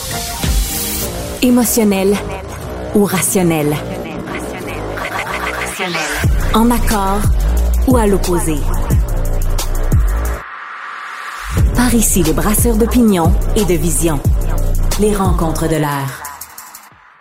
[1.42, 2.16] Émotionnel
[2.94, 3.76] ou rationnel.
[6.54, 7.22] En accord
[7.88, 8.58] ou à l'opposé?
[11.76, 14.20] Par ici, les brasseurs d'opinion et de vision.
[15.00, 16.27] Les rencontres de l'air.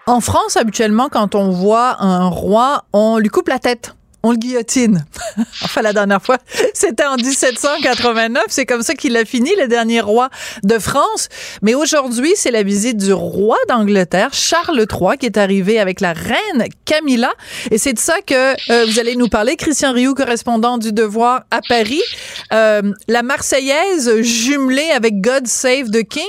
[0.09, 4.39] En France, habituellement, quand on voit un roi, on lui coupe la tête on le
[4.39, 5.05] guillotine.
[5.63, 6.39] enfin, la dernière fois,
[6.75, 8.47] c'était en 1789.
[8.49, 10.31] C'est comme ça qu'il a fini, le dernier roi
[10.65, 11.29] de France.
[11.63, 16.13] Mais aujourd'hui, c'est la visite du roi d'Angleterre, Charles III, qui est arrivé avec la
[16.13, 17.33] reine Camilla.
[17.71, 19.57] Et c'est de ça que euh, vous allez nous parler.
[19.57, 22.03] Christian Rioux, correspondant du Devoir à Paris.
[22.53, 26.27] Euh, la Marseillaise jumelée avec God Save the King.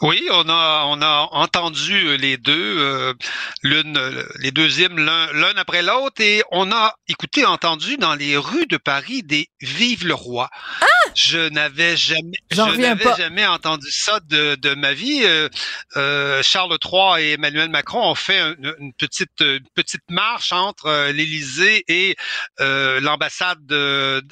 [0.00, 3.14] Oui, on a on a entendu les deux, euh,
[3.62, 3.98] l'une,
[4.38, 8.76] les deux hymnes l'un après l'autre, et on a écouté, entendu dans les rues de
[8.76, 10.50] Paris des Vive le roi.
[10.80, 10.86] Ah!
[11.14, 15.22] Je n'avais jamais, je n'avais jamais entendu ça de, de ma vie.
[15.24, 15.48] Euh,
[15.96, 19.42] euh, Charles III et Emmanuel Macron ont fait une, petite
[19.74, 22.16] petite marche entre l'Élysée et
[22.58, 24.22] l'ambassade de,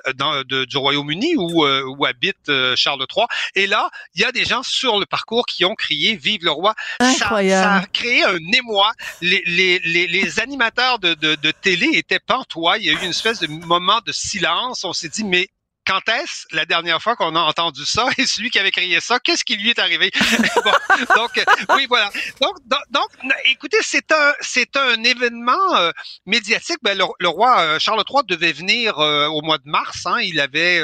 [0.65, 3.27] du Royaume-Uni où, où habite Charles III.
[3.57, 6.45] Et là, il y a des gens sur le parcours qui qui ont crié Vive
[6.45, 6.75] le roi.
[7.01, 7.65] Incroyable.
[7.65, 8.93] Ça, a créé un émoi.
[9.23, 12.77] Les, les, les, les animateurs de, de, de, télé étaient pantois.
[12.79, 14.85] Il y a eu une espèce de moment de silence.
[14.85, 15.49] On s'est dit, mais
[15.87, 19.19] quand est-ce la dernière fois qu'on a entendu ça et celui qui avait crié ça,
[19.21, 20.11] qu'est-ce qui lui est arrivé?
[21.17, 21.45] Donc
[21.75, 22.11] oui voilà.
[22.41, 22.57] Donc
[22.91, 23.09] donc,
[23.47, 25.91] écoutez, c'est un c'est un événement euh,
[26.27, 26.79] médiatique.
[26.83, 30.07] Ben, le, roi euh, Charles III devait venir euh, au mois de mars.
[30.07, 30.81] Hein, il avait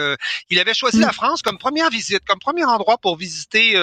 [0.51, 3.75] il avait choisi la France comme première visite, comme premier endroit pour visiter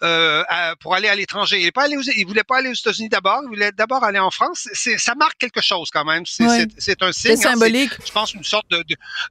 [0.00, 1.60] pour aller à l'étranger.
[1.60, 1.72] Il
[2.16, 3.40] il voulait pas aller aux États-Unis d'abord.
[3.44, 4.68] Il voulait d'abord aller en France.
[4.72, 6.24] C'est ça marque quelque chose quand même.
[6.26, 7.36] C'est un signe.
[7.36, 7.92] C'est hein, symbolique.
[8.04, 8.84] je pense une sorte de,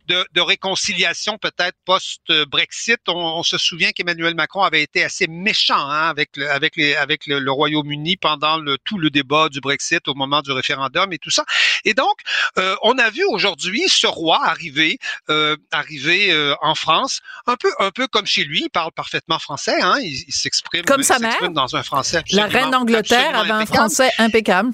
[0.07, 2.99] de, de réconciliation peut-être post-Brexit.
[3.07, 7.27] On, se souvient qu'Emmanuel Macron avait été assez méchant hein, avec le, avec les, avec
[7.27, 11.29] le, Royaume-Uni pendant le, tout le débat du Brexit au moment du référendum et tout
[11.29, 11.43] ça.
[11.83, 12.15] Et donc,
[12.57, 17.71] euh, on a vu aujourd'hui ce roi arriver, euh, arriver euh, en France, un peu,
[17.79, 18.61] un peu comme chez lui.
[18.63, 19.81] Il parle parfaitement français.
[19.81, 22.23] Hein, il, s'exprime comme sa mère dans un français.
[22.31, 24.71] La reine d'Angleterre avait un français impeccable.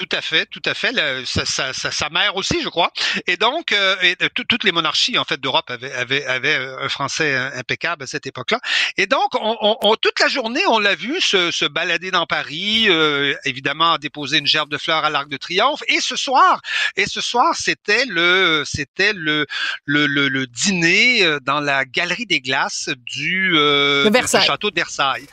[0.00, 0.94] Tout à fait, tout à fait.
[1.26, 2.90] sa, sa, mère aussi, je crois.
[3.26, 7.36] Et donc, euh, et, toutes les monarchies en fait d'Europe avaient, avaient, avaient, un français
[7.36, 8.60] impeccable à cette époque-là.
[8.96, 12.86] Et donc, on, on, toute la journée, on l'a vu se, se, balader dans Paris,
[12.88, 15.82] euh, évidemment déposer une gerbe de fleurs à l'Arc de Triomphe.
[15.88, 16.62] Et ce soir,
[16.96, 19.46] et ce soir, c'était le, c'était le,
[19.84, 25.26] le, le, dîner euh, dans la galerie des glaces du, euh, du château de Versailles.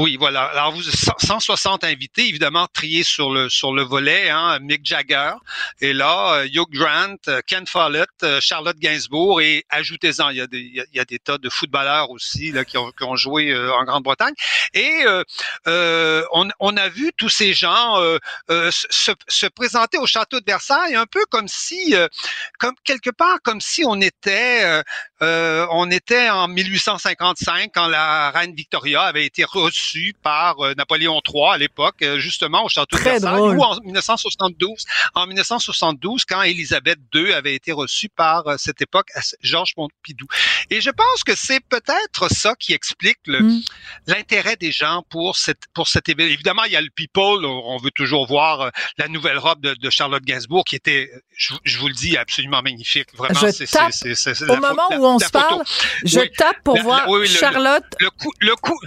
[0.00, 0.44] Oui, voilà.
[0.44, 4.30] Alors, vous 160 invités, évidemment, triés sur le sur le volet.
[4.30, 5.32] Hein, Mick Jagger
[5.80, 10.40] et là, euh, Hugh Grant, euh, Ken Follett, euh, Charlotte Gainsbourg et ajoutez-en, il y
[10.40, 13.16] a des il y a, des tas de footballeurs aussi là qui ont, qui ont
[13.16, 14.34] joué en Grande-Bretagne.
[14.72, 15.04] Et
[15.66, 17.96] euh, on, on, a vu tous ces gens
[18.48, 21.94] se, se, présenter au château de Versailles un peu comme si,
[22.60, 24.82] comme quelque part comme si on était
[25.20, 29.87] on était en 1855 quand la reine Victoria avait été reçue
[30.22, 34.84] par euh, Napoléon III à l'époque, euh, justement au château de Versailles, ou en 1972,
[35.14, 39.08] en 1972, quand Élisabeth II avait été reçue par euh, cette époque
[39.42, 40.26] Georges Pompidou.
[40.70, 43.60] Et je pense que c'est peut-être ça qui explique mm.
[44.06, 46.32] l'intérêt des gens pour cette pour cet événement.
[46.32, 50.22] Évidemment, il y a le people, on veut toujours voir la nouvelle robe de, Charlotte
[50.22, 53.08] Gainsbourg qui était, je, vous le dis, absolument magnifique.
[53.14, 53.66] Vraiment, c'est
[54.50, 55.62] au moment où on se parle,
[56.04, 57.84] je tape pour voir Charlotte.
[58.00, 58.78] Le, coup, le coup,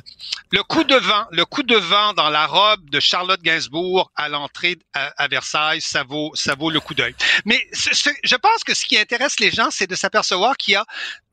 [0.51, 4.29] le coup de vent, le coup de vent dans la robe de Charlotte Gainsbourg à
[4.29, 7.15] l'entrée à, Versailles, ça vaut, ça vaut le coup d'œil.
[7.45, 10.85] Mais je pense que ce qui intéresse les gens, c'est de s'apercevoir qu'il y a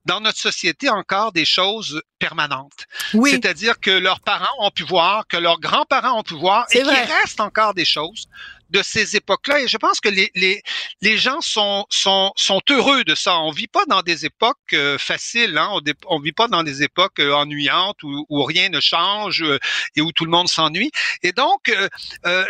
[0.04, 2.86] dans notre société encore des choses permanentes.
[3.12, 3.30] Oui.
[3.30, 6.88] C'est-à-dire que leurs parents ont pu voir, que leurs grands-parents ont pu voir, et qu'il
[6.88, 8.26] reste encore des choses
[8.70, 9.60] de ces époques-là.
[9.60, 10.62] Et je pense que les, les,
[11.00, 13.38] les gens sont, sont, sont heureux de ça.
[13.40, 15.70] On vit pas dans des époques euh, faciles, hein?
[15.72, 19.58] on, on vit pas dans des époques euh, ennuyantes où, où, rien ne change euh,
[19.96, 20.90] et où tout le monde s'ennuie.
[21.22, 21.72] Et donc,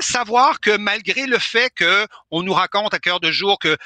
[0.01, 3.77] savoir que malgré le fait que on nous raconte à cœur de jour que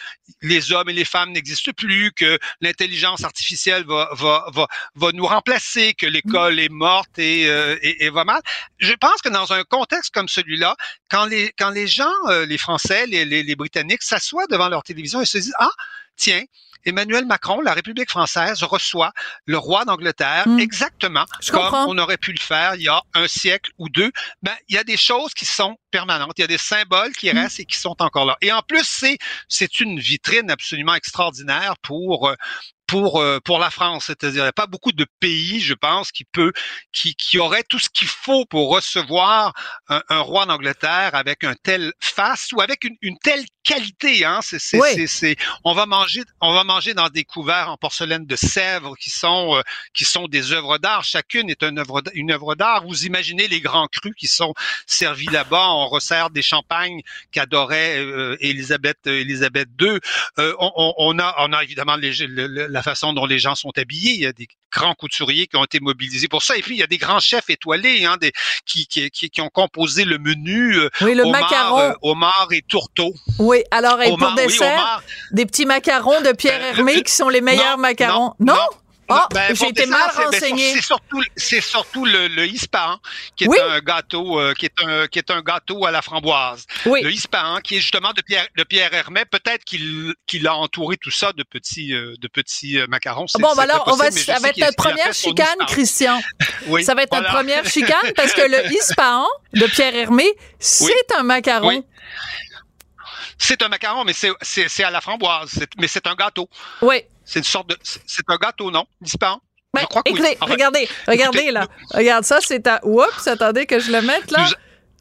[0.42, 5.26] les hommes et les femmes n'existent plus, que l'intelligence artificielle va, va, va, va nous
[5.26, 8.42] remplacer, que l'école est morte et, et, et va mal,
[8.78, 10.76] je pense que dans un contexte comme celui-là,
[11.10, 15.20] quand les, quand les gens euh, les Français, les, les, Britanniques s'assoient devant leur télévision
[15.20, 15.70] et se disent, ah,
[16.16, 16.42] tiens,
[16.84, 19.12] Emmanuel Macron, la République française, reçoit
[19.46, 20.58] le roi d'Angleterre hmm.
[20.58, 24.10] exactement comme on aurait pu le faire il y a un siècle ou deux.
[24.42, 27.32] Ben, il y a des choses qui sont permanentes, il y a des symboles qui
[27.32, 27.38] hmm.
[27.38, 28.36] restent et qui sont encore là.
[28.40, 32.34] Et en plus, c'est c'est une vitrine absolument extraordinaire pour euh,
[32.92, 34.04] pour euh, pour la France.
[34.08, 36.52] C'est-à-dire, il n'y a pas beaucoup de pays, je pense, qui peut
[36.92, 39.54] qui qui aurait tout ce qu'il faut pour recevoir
[39.88, 44.26] un, un roi d'Angleterre avec un tel face ou avec une, une telle qualité.
[44.26, 44.40] Hein.
[44.42, 48.26] C'est, c'est, c'est, c'est, on va manger, on va manger dans des couverts en porcelaine
[48.26, 49.62] de Sèvres qui sont euh,
[49.94, 51.02] qui sont des œuvres d'art.
[51.02, 52.84] Chacune est une œuvre une œuvre d'art.
[52.86, 54.52] Vous imaginez les grands crus qui sont
[54.86, 55.70] servis là-bas.
[55.70, 57.00] On resserre des champagnes
[57.30, 59.98] qu'adorait euh, Élisabeth Élisabeth II.
[60.38, 64.12] Euh, on, on, a on a évidemment les, la façon dont les gens sont habillés.
[64.12, 66.56] Il y a des grands couturiers qui ont été mobilisés pour ça.
[66.56, 68.32] Et puis il y a des grands chefs étoilés hein, des,
[68.66, 70.76] qui, qui, qui, ont composé le menu.
[71.00, 71.94] oui, le macaron.
[72.02, 73.14] Omar et Tourteau.
[73.38, 77.40] Oui, alors, et pour dessert, des petits macarons de Pierre ben, Hermé qui sont les
[77.40, 78.34] meilleurs macarons.
[78.40, 78.54] Non?
[79.14, 80.38] Oh, ben, j'ai été mal ben.
[80.40, 82.98] C'est surtout, c'est surtout le, le Ispahan,
[83.36, 86.66] qui est un gâteau, euh, qui est un, qui est un gâteau à la framboise.
[86.86, 87.02] Oui.
[87.02, 89.24] Le Ispahan, qui est justement de Pierre, de Pierre Hermé.
[89.24, 93.26] Peut-être qu'il, qu'il a entouré tout ça de petits, euh, de petits euh, macarons.
[93.38, 96.20] Bon, ben alors, on va, ça va être notre première chicane, Christian.
[96.66, 101.12] oui, ça va être notre première chicane parce que le Ispahan de Pierre Hermé, c'est
[101.16, 101.84] un macaron.
[103.42, 105.58] C'est un macaron, mais c'est à la framboise.
[105.76, 106.48] Mais c'est un gâteau.
[106.80, 107.02] Oui.
[107.24, 107.76] C'est une sorte de.
[107.82, 108.84] C'est un gâteau, non?
[109.00, 109.38] Disparu.
[109.74, 111.66] Ben, Je crois que écoutez, regardez, regardez là.
[111.92, 112.78] Regarde ça, c'est un.
[112.84, 114.46] Oups, attendez que je le mette là.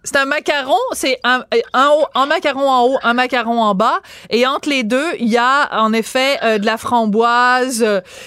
[0.03, 3.99] C'est un macaron, c'est un, un, haut, un macaron en haut, un macaron en bas,
[4.31, 7.85] et entre les deux, il y a en effet euh, de la framboise.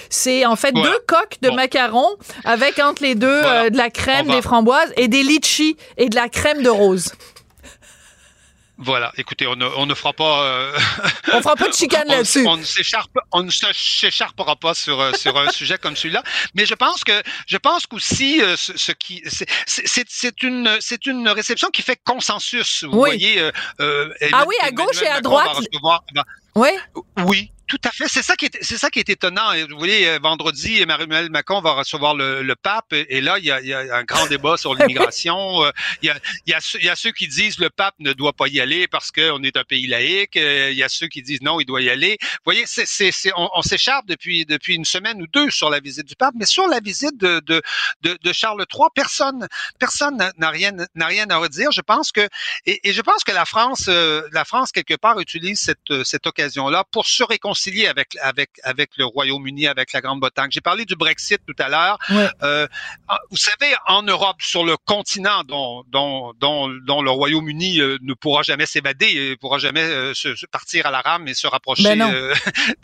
[0.09, 4.27] c'est en fait deux coques de macarons avec entre les deux euh, de la crème,
[4.27, 7.11] des framboises et des litchis et de la crème de rose.
[8.77, 10.43] Voilà, écoutez, on ne, on ne fera pas.
[10.43, 10.77] Euh,
[11.33, 12.45] on fera pas de chicane là-dessus.
[12.45, 16.23] On ne s'écharpe, on ne s'écharpera pas sur euh, sur un sujet comme celui-là.
[16.55, 19.23] Mais je pense que je pense qu'aussi euh, ce, ce, qui
[19.65, 22.83] c'est une c'est une réception qui fait consensus.
[22.83, 23.39] Vous voyez.
[23.79, 25.57] Euh, ah oui, à gauche et à droite.
[26.55, 26.69] oui.
[27.25, 28.07] Oui, tout à fait.
[28.07, 29.53] C'est ça qui est, c'est ça qui est étonnant.
[29.69, 33.51] Vous voyez, euh, vendredi, Emmanuel Macron va recevoir le, le pape, et, là, il y,
[33.51, 35.63] a, il y, a, un grand débat sur l'immigration.
[35.63, 37.95] Euh, il, y a, il, y a, il y a ceux qui disent le pape
[37.99, 40.37] ne doit pas y aller parce qu'on est un pays laïque.
[40.37, 42.17] Euh, il y a ceux qui disent non, il doit y aller.
[42.21, 45.79] Vous voyez, c'est, c'est, on, on s'écharpe depuis depuis une semaine ou deux sur la
[45.79, 47.61] visite du pape, mais sur la visite de de,
[48.01, 49.47] de, de Charles III, personne
[49.79, 51.71] personne n'a rien n'a rien à redire.
[51.71, 52.27] Je pense que
[52.67, 56.69] et, et je pense que la France la France quelque part utilise cette cette occasion
[56.69, 57.54] là pour se réconcilier
[57.87, 60.49] avec avec avec le Royaume-Uni, avec la Grande-Bretagne.
[60.51, 61.97] J'ai parlé du Brexit tout à l'heure.
[62.43, 62.67] Euh,
[63.31, 68.13] vous savez, en Europe, sur le continent dont dont dont, dont le Royaume-Uni euh, ne
[68.13, 71.95] pourra jamais s'évader, ne pourra jamais euh, se, partir à la rame et se rapprocher
[71.95, 72.33] ben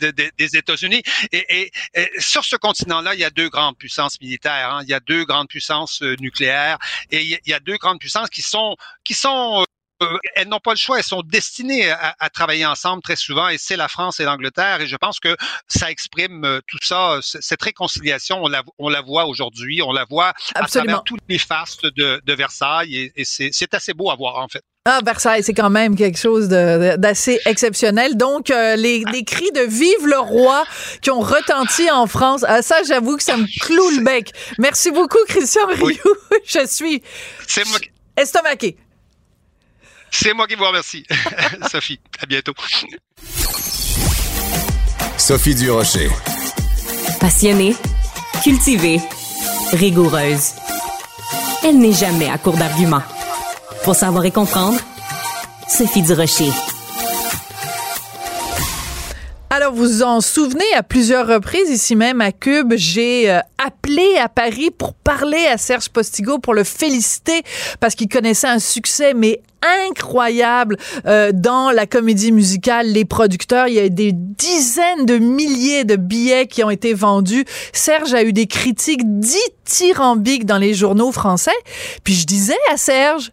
[0.00, 1.02] des États-Unis.
[1.32, 4.74] Et, et, sur ce continent-là, il y a deux grandes puissances militaires.
[4.74, 4.80] Hein.
[4.84, 6.78] Il y a deux grandes puissances nucléaires
[7.10, 9.64] et il y a deux grandes puissances qui sont qui sont euh,
[10.34, 13.76] elles n'ont pas le choix, elles sont destinées à, travailler ensemble très souvent, et c'est
[13.76, 14.80] la France et l'Angleterre.
[14.80, 15.36] Et je pense que
[15.68, 20.04] ça exprime euh, tout ça, cette réconciliation, on la, on la voit aujourd'hui, on la
[20.04, 24.48] voit à travers toutes les faces de, Versailles, et, c'est assez beau à voir en
[24.48, 24.62] fait.
[24.84, 28.16] Ah, Versailles, c'est quand même quelque chose d'assez exceptionnel.
[28.16, 30.64] Donc, euh, les, les, cris de Vive le roi
[31.02, 34.32] qui ont retenti en France, ah, ça, j'avoue que ça me cloue le bec.
[34.58, 36.16] Merci beaucoup, Christian Rioux.
[36.44, 37.00] Je suis
[38.16, 38.76] estomaqué.
[40.12, 41.04] C'est moi qui vous remercie.
[41.70, 42.52] Sophie, à bientôt.
[45.16, 46.10] Sophie Durocher.
[47.18, 47.74] Passionnée,
[48.42, 49.00] cultivée,
[49.72, 50.52] rigoureuse.
[51.64, 53.02] Elle n'est jamais à court d'arguments.
[53.84, 54.78] Pour savoir et comprendre,
[55.66, 56.50] Sophie Durocher.
[59.54, 64.30] Alors, vous en souvenez, à plusieurs reprises, ici même à Cube, j'ai euh, appelé à
[64.30, 67.42] Paris pour parler à Serge Postigo, pour le féliciter,
[67.78, 69.42] parce qu'il connaissait un succès, mais
[69.86, 72.86] incroyable euh, dans la comédie musicale.
[72.86, 77.44] Les producteurs, il y a des dizaines de milliers de billets qui ont été vendus.
[77.74, 81.50] Serge a eu des critiques dithyrambiques dans les journaux français.
[82.04, 83.32] Puis je disais à Serge,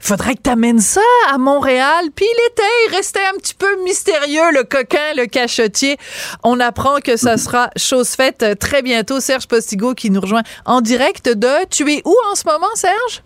[0.00, 2.06] faudrait que t'amènes ça à Montréal.
[2.14, 5.96] Puis il était, il restait un petit peu mystérieux, le coquin, le cachotier.
[6.44, 9.20] On apprend que ça sera chose faite très bientôt.
[9.20, 11.66] Serge Postigo qui nous rejoint en direct de...
[11.70, 13.22] Tu es où en ce moment, Serge?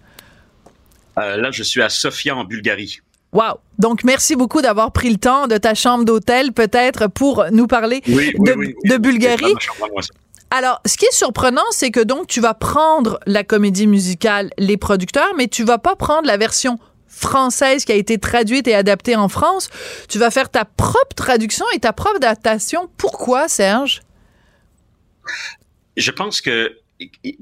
[1.18, 3.00] Euh, là, je suis à Sofia, en Bulgarie.
[3.32, 3.60] Wow.
[3.78, 8.02] Donc, merci beaucoup d'avoir pris le temps de ta chambre d'hôtel, peut-être, pour nous parler
[8.06, 9.54] de, de Bulgarie.
[10.54, 14.76] Alors, ce qui est surprenant, c'est que donc tu vas prendre la comédie musicale Les
[14.76, 19.16] producteurs, mais tu vas pas prendre la version française qui a été traduite et adaptée
[19.16, 19.70] en France.
[20.10, 22.90] Tu vas faire ta propre traduction et ta propre adaptation.
[22.98, 24.02] Pourquoi, Serge?
[25.96, 26.76] Je pense que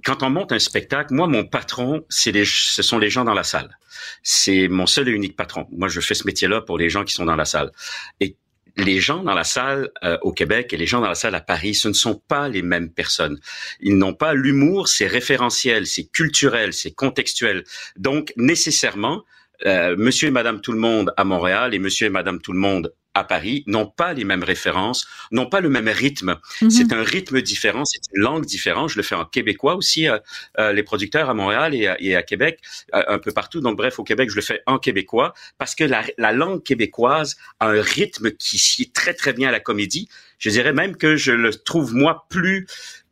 [0.05, 3.77] quand on monte un spectacle, moi, mon patron, ce sont les gens dans la salle.
[4.23, 5.67] C'est mon seul et unique patron.
[5.73, 7.73] Moi, je fais ce métier-là pour les gens qui sont dans la salle.
[8.21, 8.37] Et
[8.77, 11.41] les gens dans la salle euh, au Québec et les gens dans la salle à
[11.41, 13.39] Paris, ce ne sont pas les mêmes personnes.
[13.81, 17.65] Ils n'ont pas l'humour, c'est référentiel, c'est culturel, c'est contextuel.
[17.97, 19.25] Donc nécessairement,
[19.67, 22.59] euh, Monsieur et Madame Tout le Monde à Montréal et Monsieur et Madame Tout le
[22.59, 26.37] Monde à Paris n'ont pas les mêmes références, n'ont pas le même rythme.
[26.63, 26.71] Mhm.
[26.71, 28.91] C'est un rythme différent, c'est une langue différente.
[28.91, 30.19] Je le fais en québécois aussi, euh,
[30.59, 32.61] euh, les producteurs à Montréal et à, et à Québec,
[32.95, 33.61] euh, un peu partout.
[33.61, 37.37] Donc bref, au Québec, je le fais en québécois parce que la, la langue québécoise
[37.59, 40.09] a un rythme qui sied très très bien à la comédie.
[40.39, 42.67] Je dirais même que je le trouve moi plus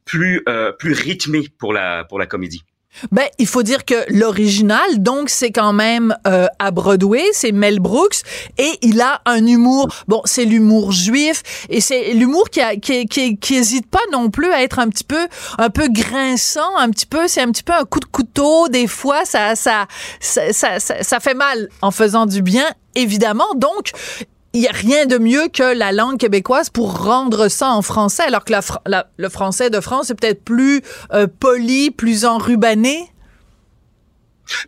[0.08, 2.64] plus euh, plus rythmé pour la pour la comédie.
[3.12, 7.78] Ben, il faut dire que l'original, donc, c'est quand même euh, à Broadway, c'est Mel
[7.78, 8.22] Brooks,
[8.58, 9.88] et il a un humour.
[10.08, 14.30] Bon, c'est l'humour juif, et c'est l'humour qui, a, qui, qui, qui hésite pas non
[14.30, 15.28] plus à être un petit peu,
[15.58, 18.68] un peu grinçant, un petit peu, c'est un petit peu un coup de couteau.
[18.68, 19.86] Des fois, ça, ça,
[20.20, 23.54] ça, ça, ça, ça fait mal en faisant du bien, évidemment.
[23.54, 23.92] Donc,
[24.54, 28.22] il n'y a rien de mieux que la langue québécoise pour rendre ça en français,
[28.22, 30.82] alors que la, fr- la- le français de France est peut-être plus
[31.12, 32.98] euh, poli, plus enrubanné.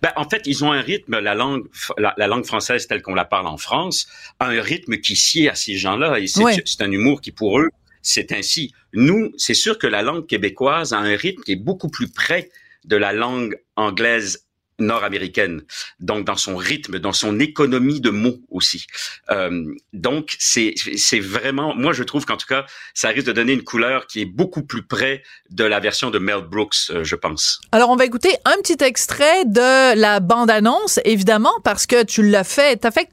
[0.03, 1.64] Ben, en fait, ils ont un rythme, la langue,
[1.97, 4.07] la, la langue française telle qu'on la parle en France,
[4.39, 6.18] a un rythme qui sied à ces gens-là.
[6.18, 7.70] Et c'est un humour qui, pour eux,
[8.03, 8.74] c'est ainsi.
[8.93, 12.51] Nous, c'est sûr que la langue québécoise a un rythme qui est beaucoup plus près
[12.85, 14.45] de la langue anglaise
[14.81, 15.62] nord-américaine,
[16.01, 18.87] donc dans son rythme, dans son économie de mots aussi.
[19.31, 23.53] Euh, donc c'est c'est vraiment, moi je trouve qu'en tout cas, ça risque de donner
[23.53, 27.16] une couleur qui est beaucoup plus près de la version de Mel Brooks, euh, je
[27.16, 27.61] pense.
[27.72, 32.45] Alors, on va écouter un petit extrait de la bande-annonce, évidemment, parce que tu l'as
[32.45, 32.76] fait.
[32.76, 33.09] T'as fait,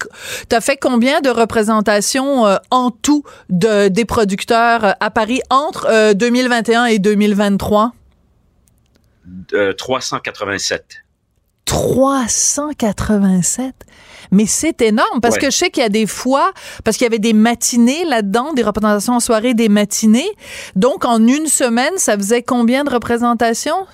[0.49, 5.88] t'as fait combien de représentations euh, en tout de, des producteurs euh, à Paris entre
[5.89, 7.93] euh, 2021 et 2023?
[9.53, 11.03] Euh, 387.
[11.68, 13.76] 387.
[14.32, 15.41] Mais c'est énorme parce Ouais.
[15.41, 16.51] que je sais qu'il y a des fois,
[16.84, 20.30] parce qu'il y avait des matinées là-dedans, des représentations en soirée, des matinées.
[20.76, 23.86] Donc, en une semaine, ça faisait combien de représentations?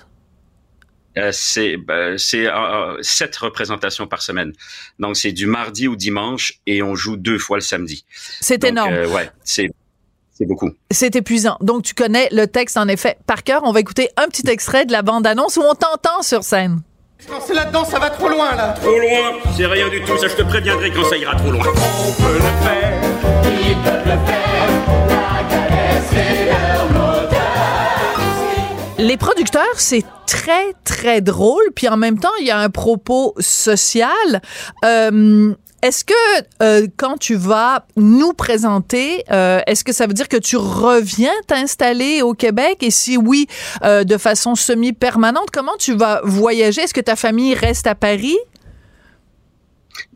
[1.16, 4.52] Euh, c'est ben, c'est euh, sept représentations par semaine.
[4.98, 8.04] Donc c'est du mardi au dimanche et on joue deux fois le samedi.
[8.40, 8.92] C'est énorme.
[8.92, 9.70] euh, ouais, c'est
[10.32, 10.70] c'est beaucoup.
[10.90, 11.56] C'est épuisant.
[11.60, 13.62] Donc, tu connais le texte, en effet, par cœur.
[13.64, 16.80] On va écouter un petit extrait de la bande-annonce où on t'entend sur scène.
[17.46, 18.74] C'est là-dedans, ça va trop loin, là.
[18.80, 20.18] Trop loin, c'est rien du tout.
[20.18, 21.64] Ça, je te préviendrai quand ça ira trop loin.
[21.66, 23.00] On peut le faire,
[23.44, 24.68] ils peuvent le faire.
[25.08, 27.28] La leur
[28.98, 31.64] Les producteurs, c'est très, très drôle.
[31.74, 34.42] Puis en même temps, il y a un propos social.
[34.84, 35.54] Euh,
[35.84, 36.14] est-ce que
[36.62, 41.32] euh, quand tu vas nous présenter, euh, est-ce que ça veut dire que tu reviens
[41.46, 42.78] t'installer au Québec?
[42.82, 43.46] Et si oui,
[43.84, 46.80] euh, de façon semi-permanente, comment tu vas voyager?
[46.82, 48.36] Est-ce que ta famille reste à Paris?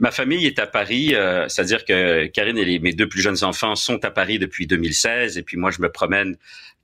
[0.01, 3.45] Ma famille est à Paris, euh, c'est-à-dire que Karine et les- mes deux plus jeunes
[3.45, 6.37] enfants sont à Paris depuis 2016, et puis moi je me promène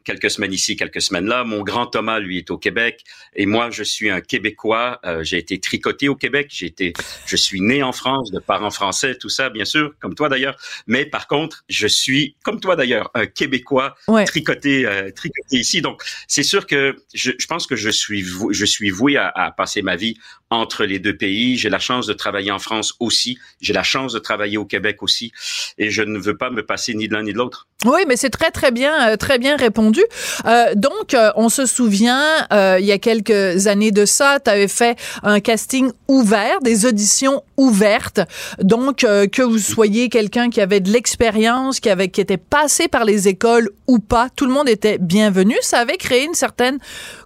[0.04, 1.44] quelques semaines ici, quelques semaines là.
[1.44, 3.02] Mon grand Thomas, lui, est au Québec,
[3.34, 5.00] et moi je suis un Québécois.
[5.04, 6.92] Euh, j'ai été tricoté au Québec, j'ai été,
[7.26, 10.56] je suis né en France, de parents français, tout ça, bien sûr, comme toi d'ailleurs.
[10.86, 14.24] Mais par contre, je suis, comme toi d'ailleurs, un Québécois Ouais.
[14.24, 15.80] tricoté, euh, tricoté ici.
[15.80, 19.28] Donc c'est sûr que je, je pense que je suis, vou- je suis voué à,
[19.28, 20.16] à passer ma vie
[20.54, 21.56] entre les deux pays.
[21.56, 23.38] J'ai la chance de travailler en France aussi.
[23.60, 25.32] J'ai la chance de travailler au Québec aussi.
[25.78, 27.66] Et je ne veux pas me passer ni de l'un ni de l'autre.
[27.84, 30.02] Oui, mais c'est très très bien, euh, très bien répondu.
[30.46, 34.50] Euh, donc, euh, on se souvient, euh, il y a quelques années de ça, tu
[34.50, 38.20] avais fait un casting ouvert, des auditions ouvertes.
[38.60, 42.88] Donc, euh, que vous soyez quelqu'un qui avait de l'expérience, qui avait qui était passé
[42.88, 45.54] par les écoles ou pas, tout le monde était bienvenu.
[45.60, 46.78] Ça avait créé une certaine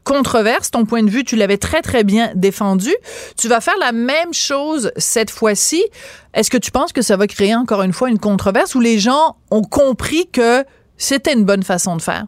[0.09, 0.71] controverse.
[0.71, 2.95] Ton point de vue, tu l'avais très très bien défendu.
[3.37, 5.85] Tu vas faire la même chose cette fois-ci.
[6.33, 8.99] Est-ce que tu penses que ça va créer encore une fois une controverse où les
[8.99, 10.65] gens ont compris que
[10.97, 12.27] c'était une bonne façon de faire?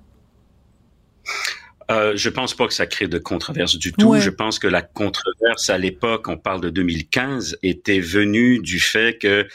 [1.90, 4.10] Euh, je pense pas que ça crée de controverse du tout.
[4.10, 4.20] Ouais.
[4.20, 9.18] Je pense que la controverse à l'époque, on parle de 2015, était venue du fait
[9.18, 9.48] que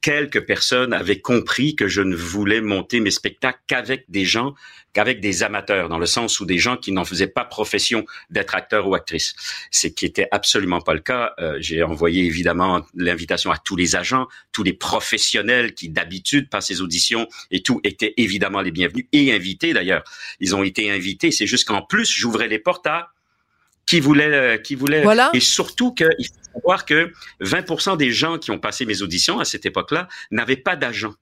[0.00, 4.54] quelques personnes avaient compris que je ne voulais monter mes spectacles qu'avec des gens,
[4.92, 8.54] qu'avec des amateurs, dans le sens où des gens qui n'en faisaient pas profession d'être
[8.54, 9.34] acteur ou actrice.
[9.70, 11.32] C'est qui était absolument pas le cas.
[11.38, 16.68] Euh, J'ai envoyé évidemment l'invitation à tous les agents, tous les professionnels qui d'habitude passent
[16.68, 20.04] ces auditions et tout étaient évidemment les bienvenus et invités d'ailleurs.
[20.40, 21.30] Ils ont été invités.
[21.40, 23.12] C'est juste qu'en plus, j'ouvrais les portes à
[23.86, 25.00] qui voulait, euh, qui voulait.
[25.00, 25.30] Voilà.
[25.32, 27.10] Et surtout que il faut savoir que
[27.40, 31.14] 20% des gens qui ont passé mes auditions à cette époque-là n'avaient pas d'agent.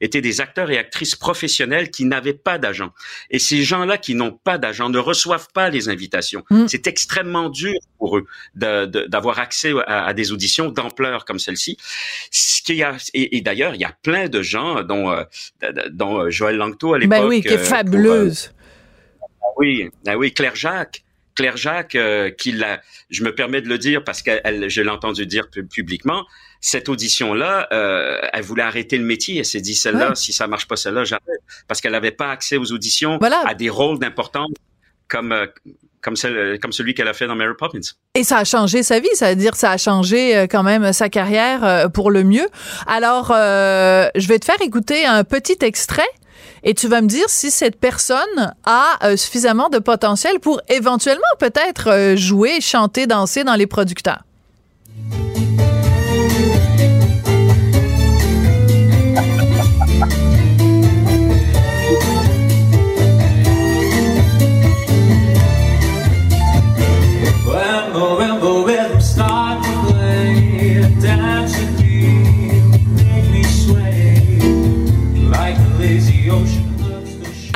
[0.00, 2.92] étaient des acteurs et actrices professionnels qui n'avaient pas d'agent.
[3.28, 6.44] Et ces gens-là qui n'ont pas d'agent ne reçoivent pas les invitations.
[6.50, 6.66] Mm.
[6.66, 11.76] C'est extrêmement dur pour eux d'avoir accès à, à des auditions d'ampleur comme celle-ci.
[12.30, 15.22] Ce qui a, et, et d'ailleurs, il y a plein de gens, dont, euh,
[15.90, 17.18] dont euh, Joël Langto à l'époque.
[17.18, 18.50] Ben oui, qui est pour, euh, fabuleuse.
[19.58, 21.02] Oui, ah oui, Claire Jacques.
[21.34, 22.80] Claire Jacques, euh, qui l'a,
[23.10, 24.32] je me permets de le dire parce que
[24.66, 26.24] je l'ai entendu dire pu- publiquement,
[26.60, 29.38] cette audition-là, euh, elle voulait arrêter le métier.
[29.38, 30.14] Elle s'est dit, celle-là, Ouais.
[30.16, 31.24] si ça marche pas, celle-là, j'arrête.
[31.68, 33.44] Parce qu'elle n'avait pas accès aux auditions Voilà.
[33.46, 34.50] à des rôles d'importance
[35.06, 35.46] comme, euh,
[36.00, 37.78] comme, celle, comme celui qu'elle a fait dans Mary Poppins.
[38.16, 40.92] Et ça a changé sa vie, ça veut dire ça a changé euh, quand même
[40.92, 42.46] sa carrière euh, pour le mieux.
[42.88, 46.06] Alors, euh, je vais te faire écouter un petit extrait
[46.62, 51.22] et tu vas me dire si cette personne a euh, suffisamment de potentiel pour éventuellement
[51.38, 54.22] peut-être euh, jouer, chanter, danser dans les producteurs.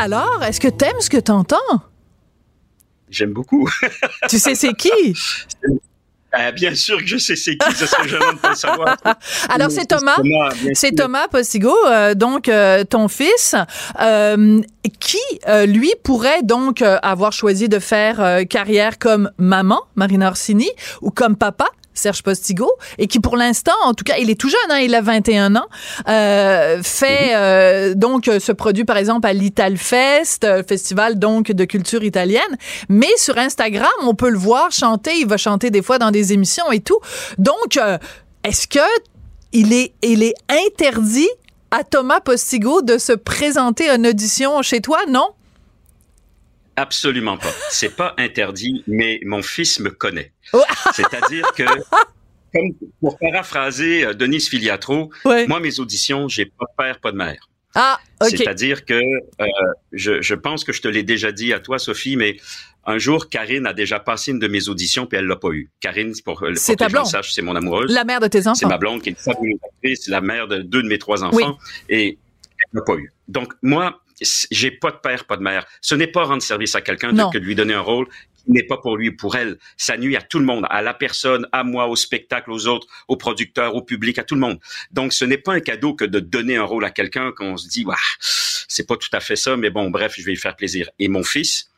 [0.03, 1.57] Alors, est-ce que t'aimes ce que t'entends?
[3.09, 3.69] J'aime beaucoup.
[4.29, 4.91] Tu sais c'est qui?
[6.33, 8.97] Ah, bien sûr que je sais c'est qui, ce serait de pas savoir.
[9.49, 10.17] Alors, c'est Thomas.
[10.75, 10.91] C'est.
[10.97, 13.55] Thomas Postigo, euh, donc euh, ton fils,
[14.01, 14.61] euh,
[14.99, 20.29] qui, euh, lui, pourrait donc euh, avoir choisi de faire euh, carrière comme maman, Marina
[20.31, 24.41] Orsini, ou comme papa, Serge Postigo, et qui pour l'instant, en tout cas, il est
[24.41, 25.67] tout jeune, hein, il a 21 ans,
[26.09, 31.65] euh, fait euh, donc euh, se produit par exemple à l'Italfest, euh, festival donc de
[31.65, 32.57] culture italienne,
[32.89, 36.33] mais sur Instagram, on peut le voir chanter, il va chanter des fois dans des
[36.33, 36.99] émissions et tout.
[37.39, 37.99] Donc, euh,
[38.45, 38.81] est-ce que
[39.53, 41.29] il est, il est interdit
[41.71, 45.29] à Thomas Postigo de se présenter à une audition chez toi, non?
[46.77, 47.53] Absolument pas.
[47.71, 50.33] C'est pas interdit, mais mon fils me connaît.
[50.95, 51.65] C'est-à-dire que,
[52.53, 55.47] comme pour paraphraser euh, Denise Filiatro, Ouais.
[55.47, 57.49] moi, mes auditions, j'ai pas de père, pas de mère.
[57.75, 58.29] Ah, OK.
[58.31, 58.95] C'est-à-dire que
[59.41, 59.47] euh,
[59.93, 62.37] je, je pense que je te l'ai déjà dit à toi, Sophie, mais
[62.85, 65.71] un jour, Karine a déjà passé une de mes auditions puis elle l'a pas eu.
[65.81, 67.07] Karine, pour, pour C'est que ta blonde.
[67.07, 67.91] c'est mon amoureuse.
[67.93, 68.69] La mère de tes C'est enfants.
[68.69, 71.37] ma blonde qui est une fabuleuse actrice, la mère de deux de mes trois enfants.
[71.37, 71.45] Oui.
[71.89, 72.19] Et
[72.59, 73.11] elle l'a pas eu.
[73.29, 74.02] Donc, moi,
[74.51, 75.67] j'ai pas de père, pas de mère.
[75.81, 78.07] Ce n'est pas rendre service à quelqu'un que de lui donner un rôle
[78.45, 79.59] qui n'est pas pour lui ou pour elle.
[79.77, 82.87] Ça nuit à tout le monde, à la personne, à moi, au spectacle, aux autres,
[83.09, 84.59] aux producteurs, au public, à tout le monde.
[84.91, 87.69] Donc, ce n'est pas un cadeau que de donner un rôle à quelqu'un qu'on se
[87.69, 90.57] dit, Ouah, c'est pas tout à fait ça, mais bon, bref, je vais lui faire
[90.57, 90.89] plaisir.
[90.99, 91.71] Et mon fils,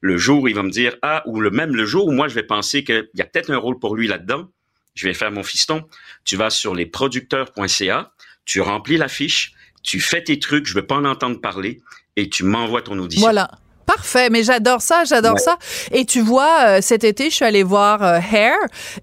[0.00, 2.28] le jour où il va me dire, ah, ou le même le jour où moi,
[2.28, 4.48] je vais penser qu'il y a peut-être un rôle pour lui là-dedans,
[4.94, 5.88] je vais faire mon fiston.
[6.24, 8.12] Tu vas sur lesproducteurs.ca,
[8.44, 9.52] tu remplis la fiche,
[9.82, 11.80] tu fais tes trucs, je veux pas en entendre parler,
[12.16, 13.24] et tu m'envoies ton audition.
[13.24, 13.50] Voilà.
[13.88, 15.40] Parfait, mais j'adore ça, j'adore Ouais.
[15.40, 15.56] ça.
[15.92, 18.54] Et tu vois, euh, cet été, je suis allée voir euh, Hair,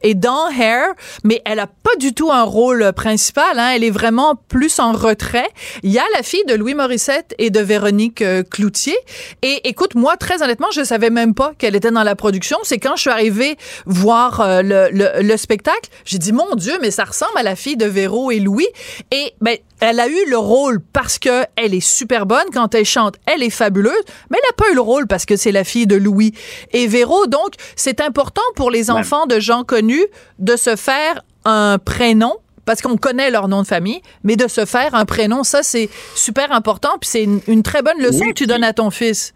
[0.03, 0.89] et dans Hair,
[1.23, 4.91] mais elle a pas du tout un rôle principal, hein, elle est vraiment plus en
[4.91, 5.49] retrait.
[5.81, 8.95] Il y a la fille de Louis Morissette et de Véronique euh, Cloutier,
[9.41, 12.57] et écoute, moi, très honnêtement, je savais même pas qu'elle était dans la production.
[12.61, 13.57] C'est quand je suis arrivée
[13.87, 17.77] voir le, le, le spectacle, j'ai dit, mon Dieu, mais ça ressemble à la fille
[17.77, 18.67] de Véro et Louis.
[19.11, 22.45] Et ben, elle a eu le rôle parce que elle est super bonne.
[22.53, 23.93] Quand elle chante, elle est fabuleuse.
[24.29, 26.33] Mais elle a pas eu le rôle parce que c'est la fille de Louis
[26.71, 27.25] et Véro.
[27.27, 28.99] Donc, c'est important pour les Ouais.
[28.99, 30.05] enfants de gens connus
[30.37, 32.33] de se faire un prénom
[32.65, 35.87] parce qu'on connaît leur nom de famille, mais de se faire un prénom, ça, c'est
[36.15, 36.89] super important.
[36.99, 39.33] Puis c'est une, une très bonne leçon Oui, que tu donnes à ton fils.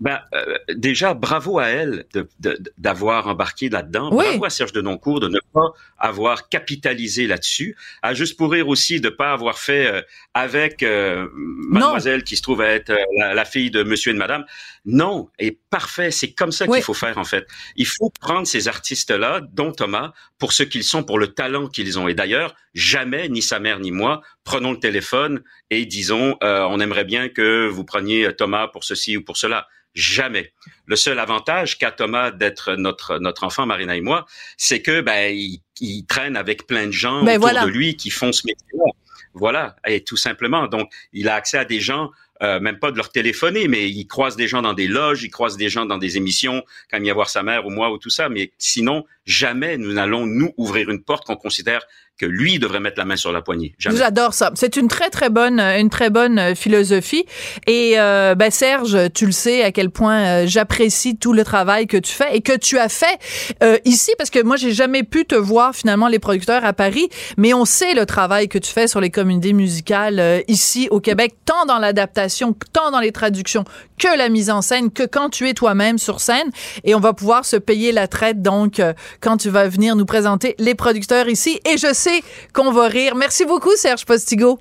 [0.00, 4.10] Ben, euh, déjà, bravo à elle de- de- d'avoir embarqué là-dedans.
[4.12, 4.24] Oui.
[4.26, 7.76] Bravo à Serge Denoncourt de ne pas avoir capitalisé là-dessus.
[8.02, 10.02] À Juste pour rire aussi de pas avoir fait euh,
[10.34, 14.14] avec euh, mademoiselle qui se trouve à être euh, la, la fille de monsieur et
[14.14, 14.44] de madame.
[14.88, 16.78] Non, et parfait, c'est comme ça Oui.
[16.78, 17.46] qu'il faut faire en fait.
[17.74, 21.98] Il faut prendre ces artistes-là, dont Thomas, pour ce qu'ils sont, pour le talent qu'ils
[21.98, 22.06] ont.
[22.06, 26.78] Et d'ailleurs, jamais, ni sa mère ni moi, prenons le téléphone et disons, euh, on
[26.78, 29.66] aimerait bien que vous preniez Thomas pour ceci ou pour cela.
[29.94, 30.52] Jamais.
[30.84, 34.26] Le seul avantage qu'a Thomas d'être notre notre enfant Marina et moi,
[34.56, 37.64] c'est que ben il, il traîne avec plein de gens Ben autour voilà.
[37.64, 38.84] de lui qui font ce métier-là.
[39.32, 40.66] Voilà, et tout simplement.
[40.66, 42.10] Donc, il a accès à des gens
[42.42, 45.30] euh, même pas de leur téléphoner, mais ils croisent des gens dans des loges, ils
[45.30, 47.98] croisent des gens dans des émissions, quand il vient voir sa mère ou moi ou
[47.98, 48.28] tout ça.
[48.28, 51.82] Mais sinon, jamais nous n'allons nous ouvrir une porte qu'on considère
[52.18, 53.74] que lui devrait mettre la main sur la poignée.
[53.78, 53.98] Jamais.
[53.98, 54.50] J'adore ça.
[54.54, 57.26] C'est une très très bonne une très bonne euh, philosophie
[57.66, 61.86] et euh, ben Serge, tu le sais à quel point euh, j'apprécie tout le travail
[61.86, 63.18] que tu fais et que tu as fait
[63.62, 67.08] euh, ici parce que moi j'ai jamais pu te voir finalement les producteurs à Paris,
[67.36, 71.00] mais on sait le travail que tu fais sur les communautés musicales euh, ici au
[71.00, 73.64] Québec, tant dans l'adaptation, tant dans les traductions
[73.98, 76.50] que la mise en scène, que quand tu es toi-même sur scène
[76.84, 80.06] et on va pouvoir se payer la traite donc euh, quand tu vas venir nous
[80.06, 83.14] présenter les producteurs ici et je sais qu'on va rire.
[83.16, 84.58] Merci beaucoup Serge Postigo.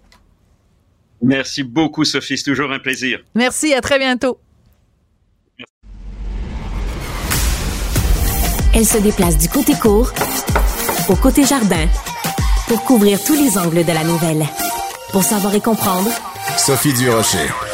[1.22, 2.38] Merci beaucoup, Sophie.
[2.38, 3.20] C'est toujours un plaisir.
[3.34, 4.40] Merci, à très bientôt.
[8.74, 10.12] Elle se déplace du côté court
[11.08, 11.88] au côté jardin
[12.68, 14.46] pour couvrir tous les angles de la nouvelle.
[15.12, 16.10] Pour savoir et comprendre,
[16.58, 17.65] Sophie Durocher.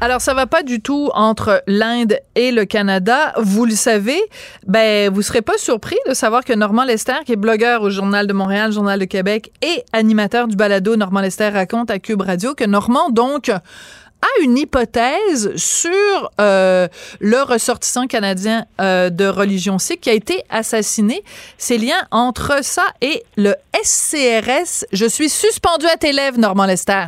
[0.00, 3.32] Alors, ça va pas du tout entre l'Inde et le Canada.
[3.38, 4.20] Vous le savez,
[4.64, 8.28] ben, vous serez pas surpris de savoir que Normand Lester, qui est blogueur au Journal
[8.28, 12.54] de Montréal, Journal de Québec et animateur du balado Normand Lester raconte à Cube Radio,
[12.54, 16.86] que Normand, donc, a une hypothèse sur euh,
[17.18, 21.22] le ressortissant canadien euh, de religion sikh qui a été assassiné.
[21.56, 24.86] Ces liens entre ça et le SCRS.
[24.92, 27.06] Je suis suspendu à tes lèvres, Normand Lester.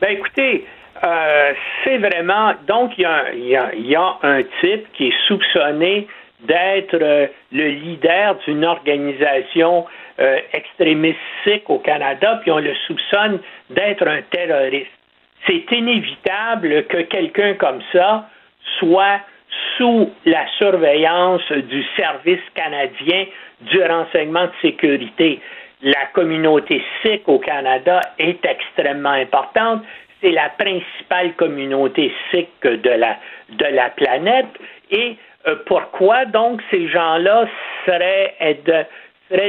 [0.00, 0.64] Ben écoutez,
[1.04, 1.52] euh,
[1.84, 2.54] c'est vraiment.
[2.66, 6.06] Donc, il y, y y a un type qui est soupçonné
[6.42, 9.86] d'être euh, le leader d'une organisation
[10.20, 11.18] euh, extrémiste
[11.68, 13.40] au Canada, puis on le soupçonne
[13.70, 14.90] d'être un terroriste.
[15.46, 18.28] C'est inévitable que quelqu'un comme ça
[18.78, 19.20] soit
[19.76, 23.26] sous la surveillance du service canadien
[23.62, 25.40] du renseignement de sécurité.
[25.82, 29.82] La communauté sikh au Canada est extrêmement importante.
[30.22, 33.16] C'est la principale communauté sikh de la,
[33.50, 34.46] de la planète.
[34.90, 35.16] Et
[35.48, 37.46] euh, pourquoi donc ces gens-là
[37.84, 38.34] seraient,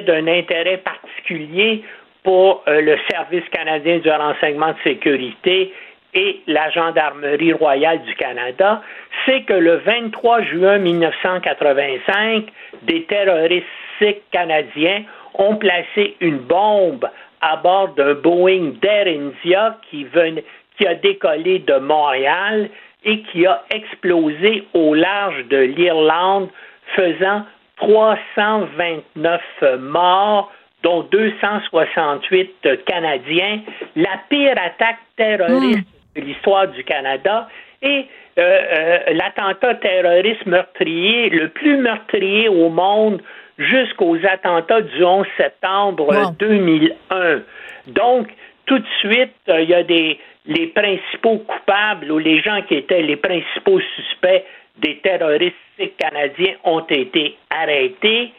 [0.02, 1.84] d'un intérêt particulier
[2.24, 5.72] pour euh, le Service canadien du renseignement de sécurité
[6.16, 8.82] et la Gendarmerie royale du Canada,
[9.26, 12.46] c'est que le 23 juin 1985,
[12.84, 13.66] des terroristes
[14.00, 15.04] sikhs canadiens
[15.36, 17.08] ont placé une bombe
[17.42, 20.46] à bord d'un Boeing d'Air India qui, venait-
[20.78, 22.70] qui a décollé de Montréal
[23.06, 26.50] et qui a explosé au large de l'Irlande,
[26.96, 27.44] faisant
[27.78, 29.42] 329
[29.80, 30.52] morts,
[30.84, 33.62] dont 268 Canadiens,
[33.96, 37.48] la pire attaque terroriste de l'histoire du Canada
[37.82, 38.06] et
[38.38, 43.22] euh, euh, l'attentat terroriste meurtrier, le plus meurtrier au monde
[43.58, 46.32] jusqu'aux attentats du 11 septembre Wow.
[46.40, 47.42] 2001.
[47.88, 48.28] Donc,
[48.66, 52.76] tout de suite, euh, il y a des les principaux coupables ou les gens qui
[52.76, 54.44] étaient les principaux suspects
[54.78, 55.56] des terroristes
[55.98, 58.32] canadiens ont été arrêtés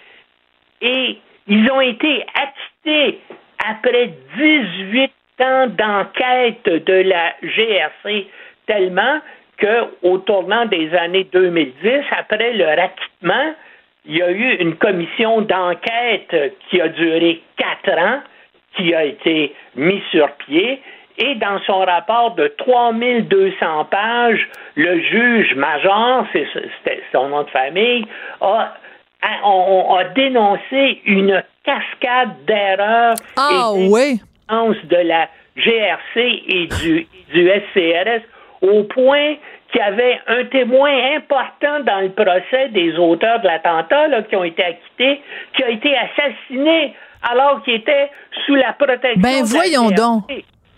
[0.81, 3.21] et ils ont été acquittés
[3.67, 8.27] après 18 ans d'enquête de la GRC,
[8.67, 9.21] tellement
[9.57, 13.55] que au tournant des années 2010, après leur acquittement,
[14.07, 18.21] il y a eu une commission d'enquête qui a duré quatre ans,
[18.77, 20.81] qui a été mise sur pied.
[21.19, 28.05] Et dans son rapport de 3200 pages, le juge major, c'est son nom de famille,
[28.41, 28.75] a,
[29.23, 34.21] a- on- a dénoncé une cascade d'erreurs Ah et oui.
[34.51, 38.23] de la GRC et du, du SCRS
[38.63, 39.37] au point
[39.71, 44.45] qu'il y avait un témoin important dans le procès des auteurs de l'attentat qui ont
[44.45, 45.23] été acquittés,
[45.57, 48.11] qui a été assassiné alors qu'il était
[48.47, 49.95] sous la protection Ben, de la voyons GRC.
[49.95, 50.25] donc.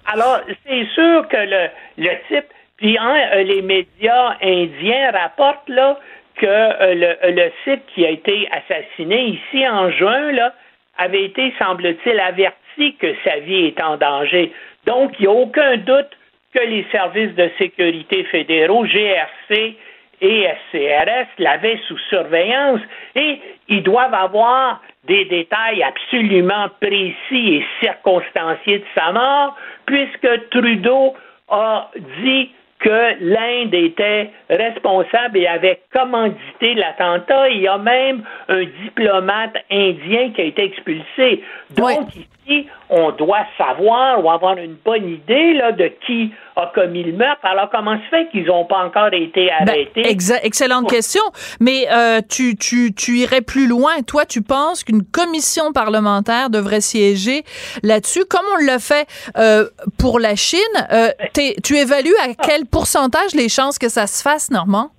[0.07, 2.47] Alors, c'est sûr que le, le type,
[2.77, 5.99] puis hein, euh, les médias indiens rapportent là
[6.37, 10.53] que euh, le, le site qui a été assassiné ici en juin là
[10.99, 14.53] avait été, semble-t-il, averti que sa vie est en danger.
[14.87, 16.11] Donc, il n'y a aucun doute
[16.55, 19.77] que les services de sécurité fédéraux, GRC
[20.23, 22.81] et SCRS, l'avaient sous surveillance
[23.15, 27.15] et ils doivent avoir des détails absolument précis
[27.57, 29.57] et circonstanciés de sa mort,
[29.87, 31.15] puisque Trudeau
[31.49, 31.91] a
[32.23, 32.51] dit
[32.87, 37.49] que l'Inde était responsable et avait commandité l'attentat.
[37.51, 41.43] Il y a même un diplomate indien qui a été expulsé.
[41.77, 47.03] Donc, ici, on doit savoir ou avoir une bonne idée là, de qui a commis
[47.03, 47.41] le meurtre.
[47.43, 50.09] Alors, comment se fait qu'ils n'ont pas encore été Ben, arrêtés?
[50.45, 51.23] excellente question.
[51.61, 54.01] Mais euh, tu, tu, tu irais plus loin.
[54.07, 57.43] Toi, tu penses qu'une commission parlementaire devrait siéger
[57.83, 59.07] là-dessus, comme on l'a fait
[59.37, 59.67] euh,
[59.99, 60.61] pour la Chine.
[60.93, 64.91] Euh, t'es- tu évalues à quel pourcentage les chances que ça se fasse, Normand?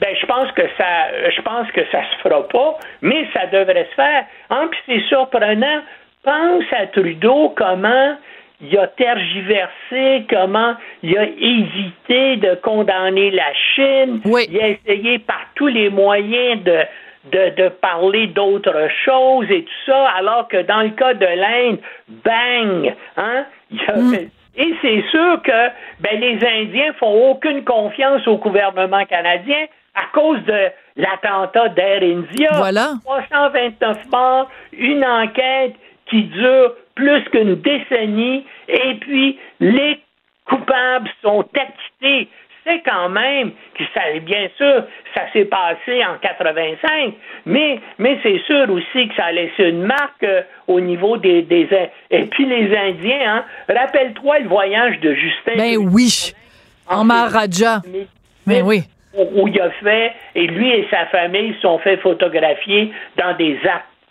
[0.00, 3.86] Ben, je pense que ça, je pense que ça se fera pas, mais ça devrait
[3.90, 4.24] se faire.
[4.50, 5.80] Hein, puis c'est surprenant.
[6.22, 8.16] Pense à Trudeau comment
[8.60, 14.20] il a tergiversé, comment il a hésité de condamner la Chine.
[14.24, 16.78] Il a essayé par tous les moyens de
[17.32, 21.78] de, de parler d'autres choses et tout ça, alors que dans le cas de l'Inde,
[22.24, 25.68] bang, hein, il a fait- et c'est sûr que
[26.00, 32.50] ben, les Indiens font aucune confiance au gouvernement canadien à cause de l'attentat d'Air India.
[32.54, 32.94] Voilà.
[33.04, 35.74] 329 morts, une enquête
[36.06, 40.00] qui dure plus qu'une décennie, et puis les
[40.46, 42.28] coupables sont acquittés.
[42.68, 44.82] C'est quand même que ça, bien sûr,
[45.14, 47.14] ça s'est passé en 85,
[47.44, 51.42] mais, mais c'est sûr aussi que ça a laissé une marque euh, au niveau des,
[51.42, 53.44] des In- et puis les Indiens, hein.
[53.68, 55.52] Rappelle-toi le voyage de Justin.
[55.56, 56.32] Ben oui.
[56.88, 57.82] En Maharaja.
[58.46, 58.80] Ben oui.
[59.16, 63.58] où, il a fait, et lui et sa famille sont fait photographier dans des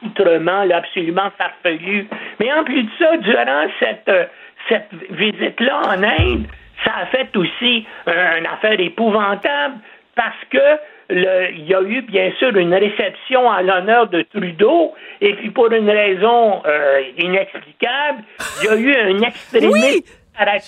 [0.02, 2.08] accoutrements absolument farfelus.
[2.40, 4.26] Mais en plus de ça, durant cette, euh,
[4.70, 6.48] cette visite-là en Inde,
[6.86, 9.76] ça a fait aussi euh, une affaire épouvantable
[10.16, 10.58] parce que
[11.10, 15.50] le- il y a eu bien sûr une réception à l'honneur de Trudeau et puis
[15.52, 18.24] pour une raison euh, inexplicable,
[18.62, 20.08] il y a eu un extrémiste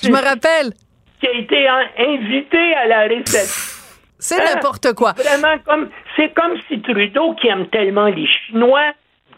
[0.03, 0.73] Je me rappelle.
[1.19, 3.73] qui a été en- invité à la réception.
[4.19, 4.45] C'est Hein?
[4.55, 5.13] n'importe quoi.
[5.13, 8.91] Vraiment comme c'est comme si Trudeau, qui aime tellement les Chinois,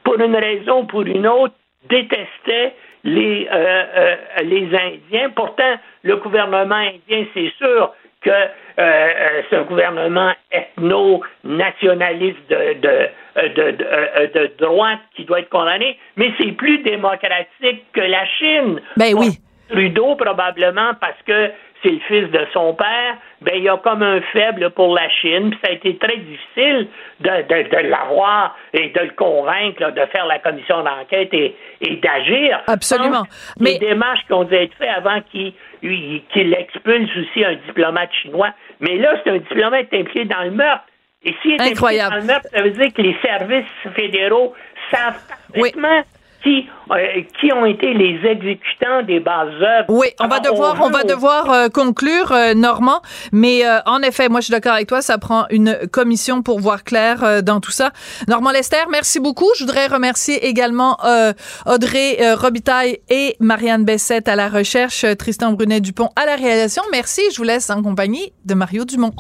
[0.04, 1.54] pour une raison ou pour une autre,
[1.90, 2.74] détestait
[3.04, 5.30] les euh, euh, les Indiens.
[5.36, 8.48] Pourtant, le gouvernement indien, c'est sûr que euh,
[8.80, 13.10] euh, c'est un gouvernement ethno-nationaliste de, de,
[13.48, 18.82] de, de, de droite qui doit être condamné, mais c'est plus démocratique que la Chine.
[18.98, 19.38] Ben oui.
[19.70, 21.52] Trudeau, probablement, parce que
[21.82, 25.52] c'est le fils de son père, ben, il a comme un faible pour la Chine.
[25.52, 26.88] Puis ça a été très difficile
[27.22, 31.56] de, de, de l'avoir et de le convaincre là, de faire la commission d'enquête et,
[31.82, 32.60] et d'agir.
[32.68, 33.24] Absolument.
[33.60, 33.74] Mais...
[33.74, 38.12] Les démarches qui ont dû être faites avant qu'il il- qu'il expulse aussi un diplomate
[38.22, 38.50] chinois.
[38.82, 40.84] Mais là, c'est un diplomate impliqué dans le meurtre.
[41.24, 42.16] Et s'il est Incroyable.
[42.16, 44.54] impliqué dans le meurtre, ça veut dire que les services fédéraux
[44.92, 45.20] savent
[45.54, 46.02] parfaitement
[46.44, 46.96] qui, euh,
[47.40, 49.86] qui ont été les exécutants des bases œuvres.
[49.90, 53.02] Oui, on va Alors, devoir, on va devoir euh, conclure, euh, Normand.
[53.32, 55.02] Mais euh, en effet, moi, je suis d'accord avec toi.
[55.02, 57.92] Ça prend une commission pour voir clair euh, dans tout ça.
[58.28, 59.50] Normand Lester, merci beaucoup.
[59.58, 61.34] Je voudrais remercier également euh,
[61.66, 66.36] Audrey euh, Robitaille et Marianne Bessette à la recherche, euh, Tristan Brunet Dupont à la
[66.36, 66.84] réalisation.
[66.92, 67.22] Merci.
[67.32, 69.12] Je vous laisse en compagnie de Mario Dumont.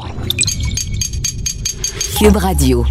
[2.17, 2.85] Cube Radio.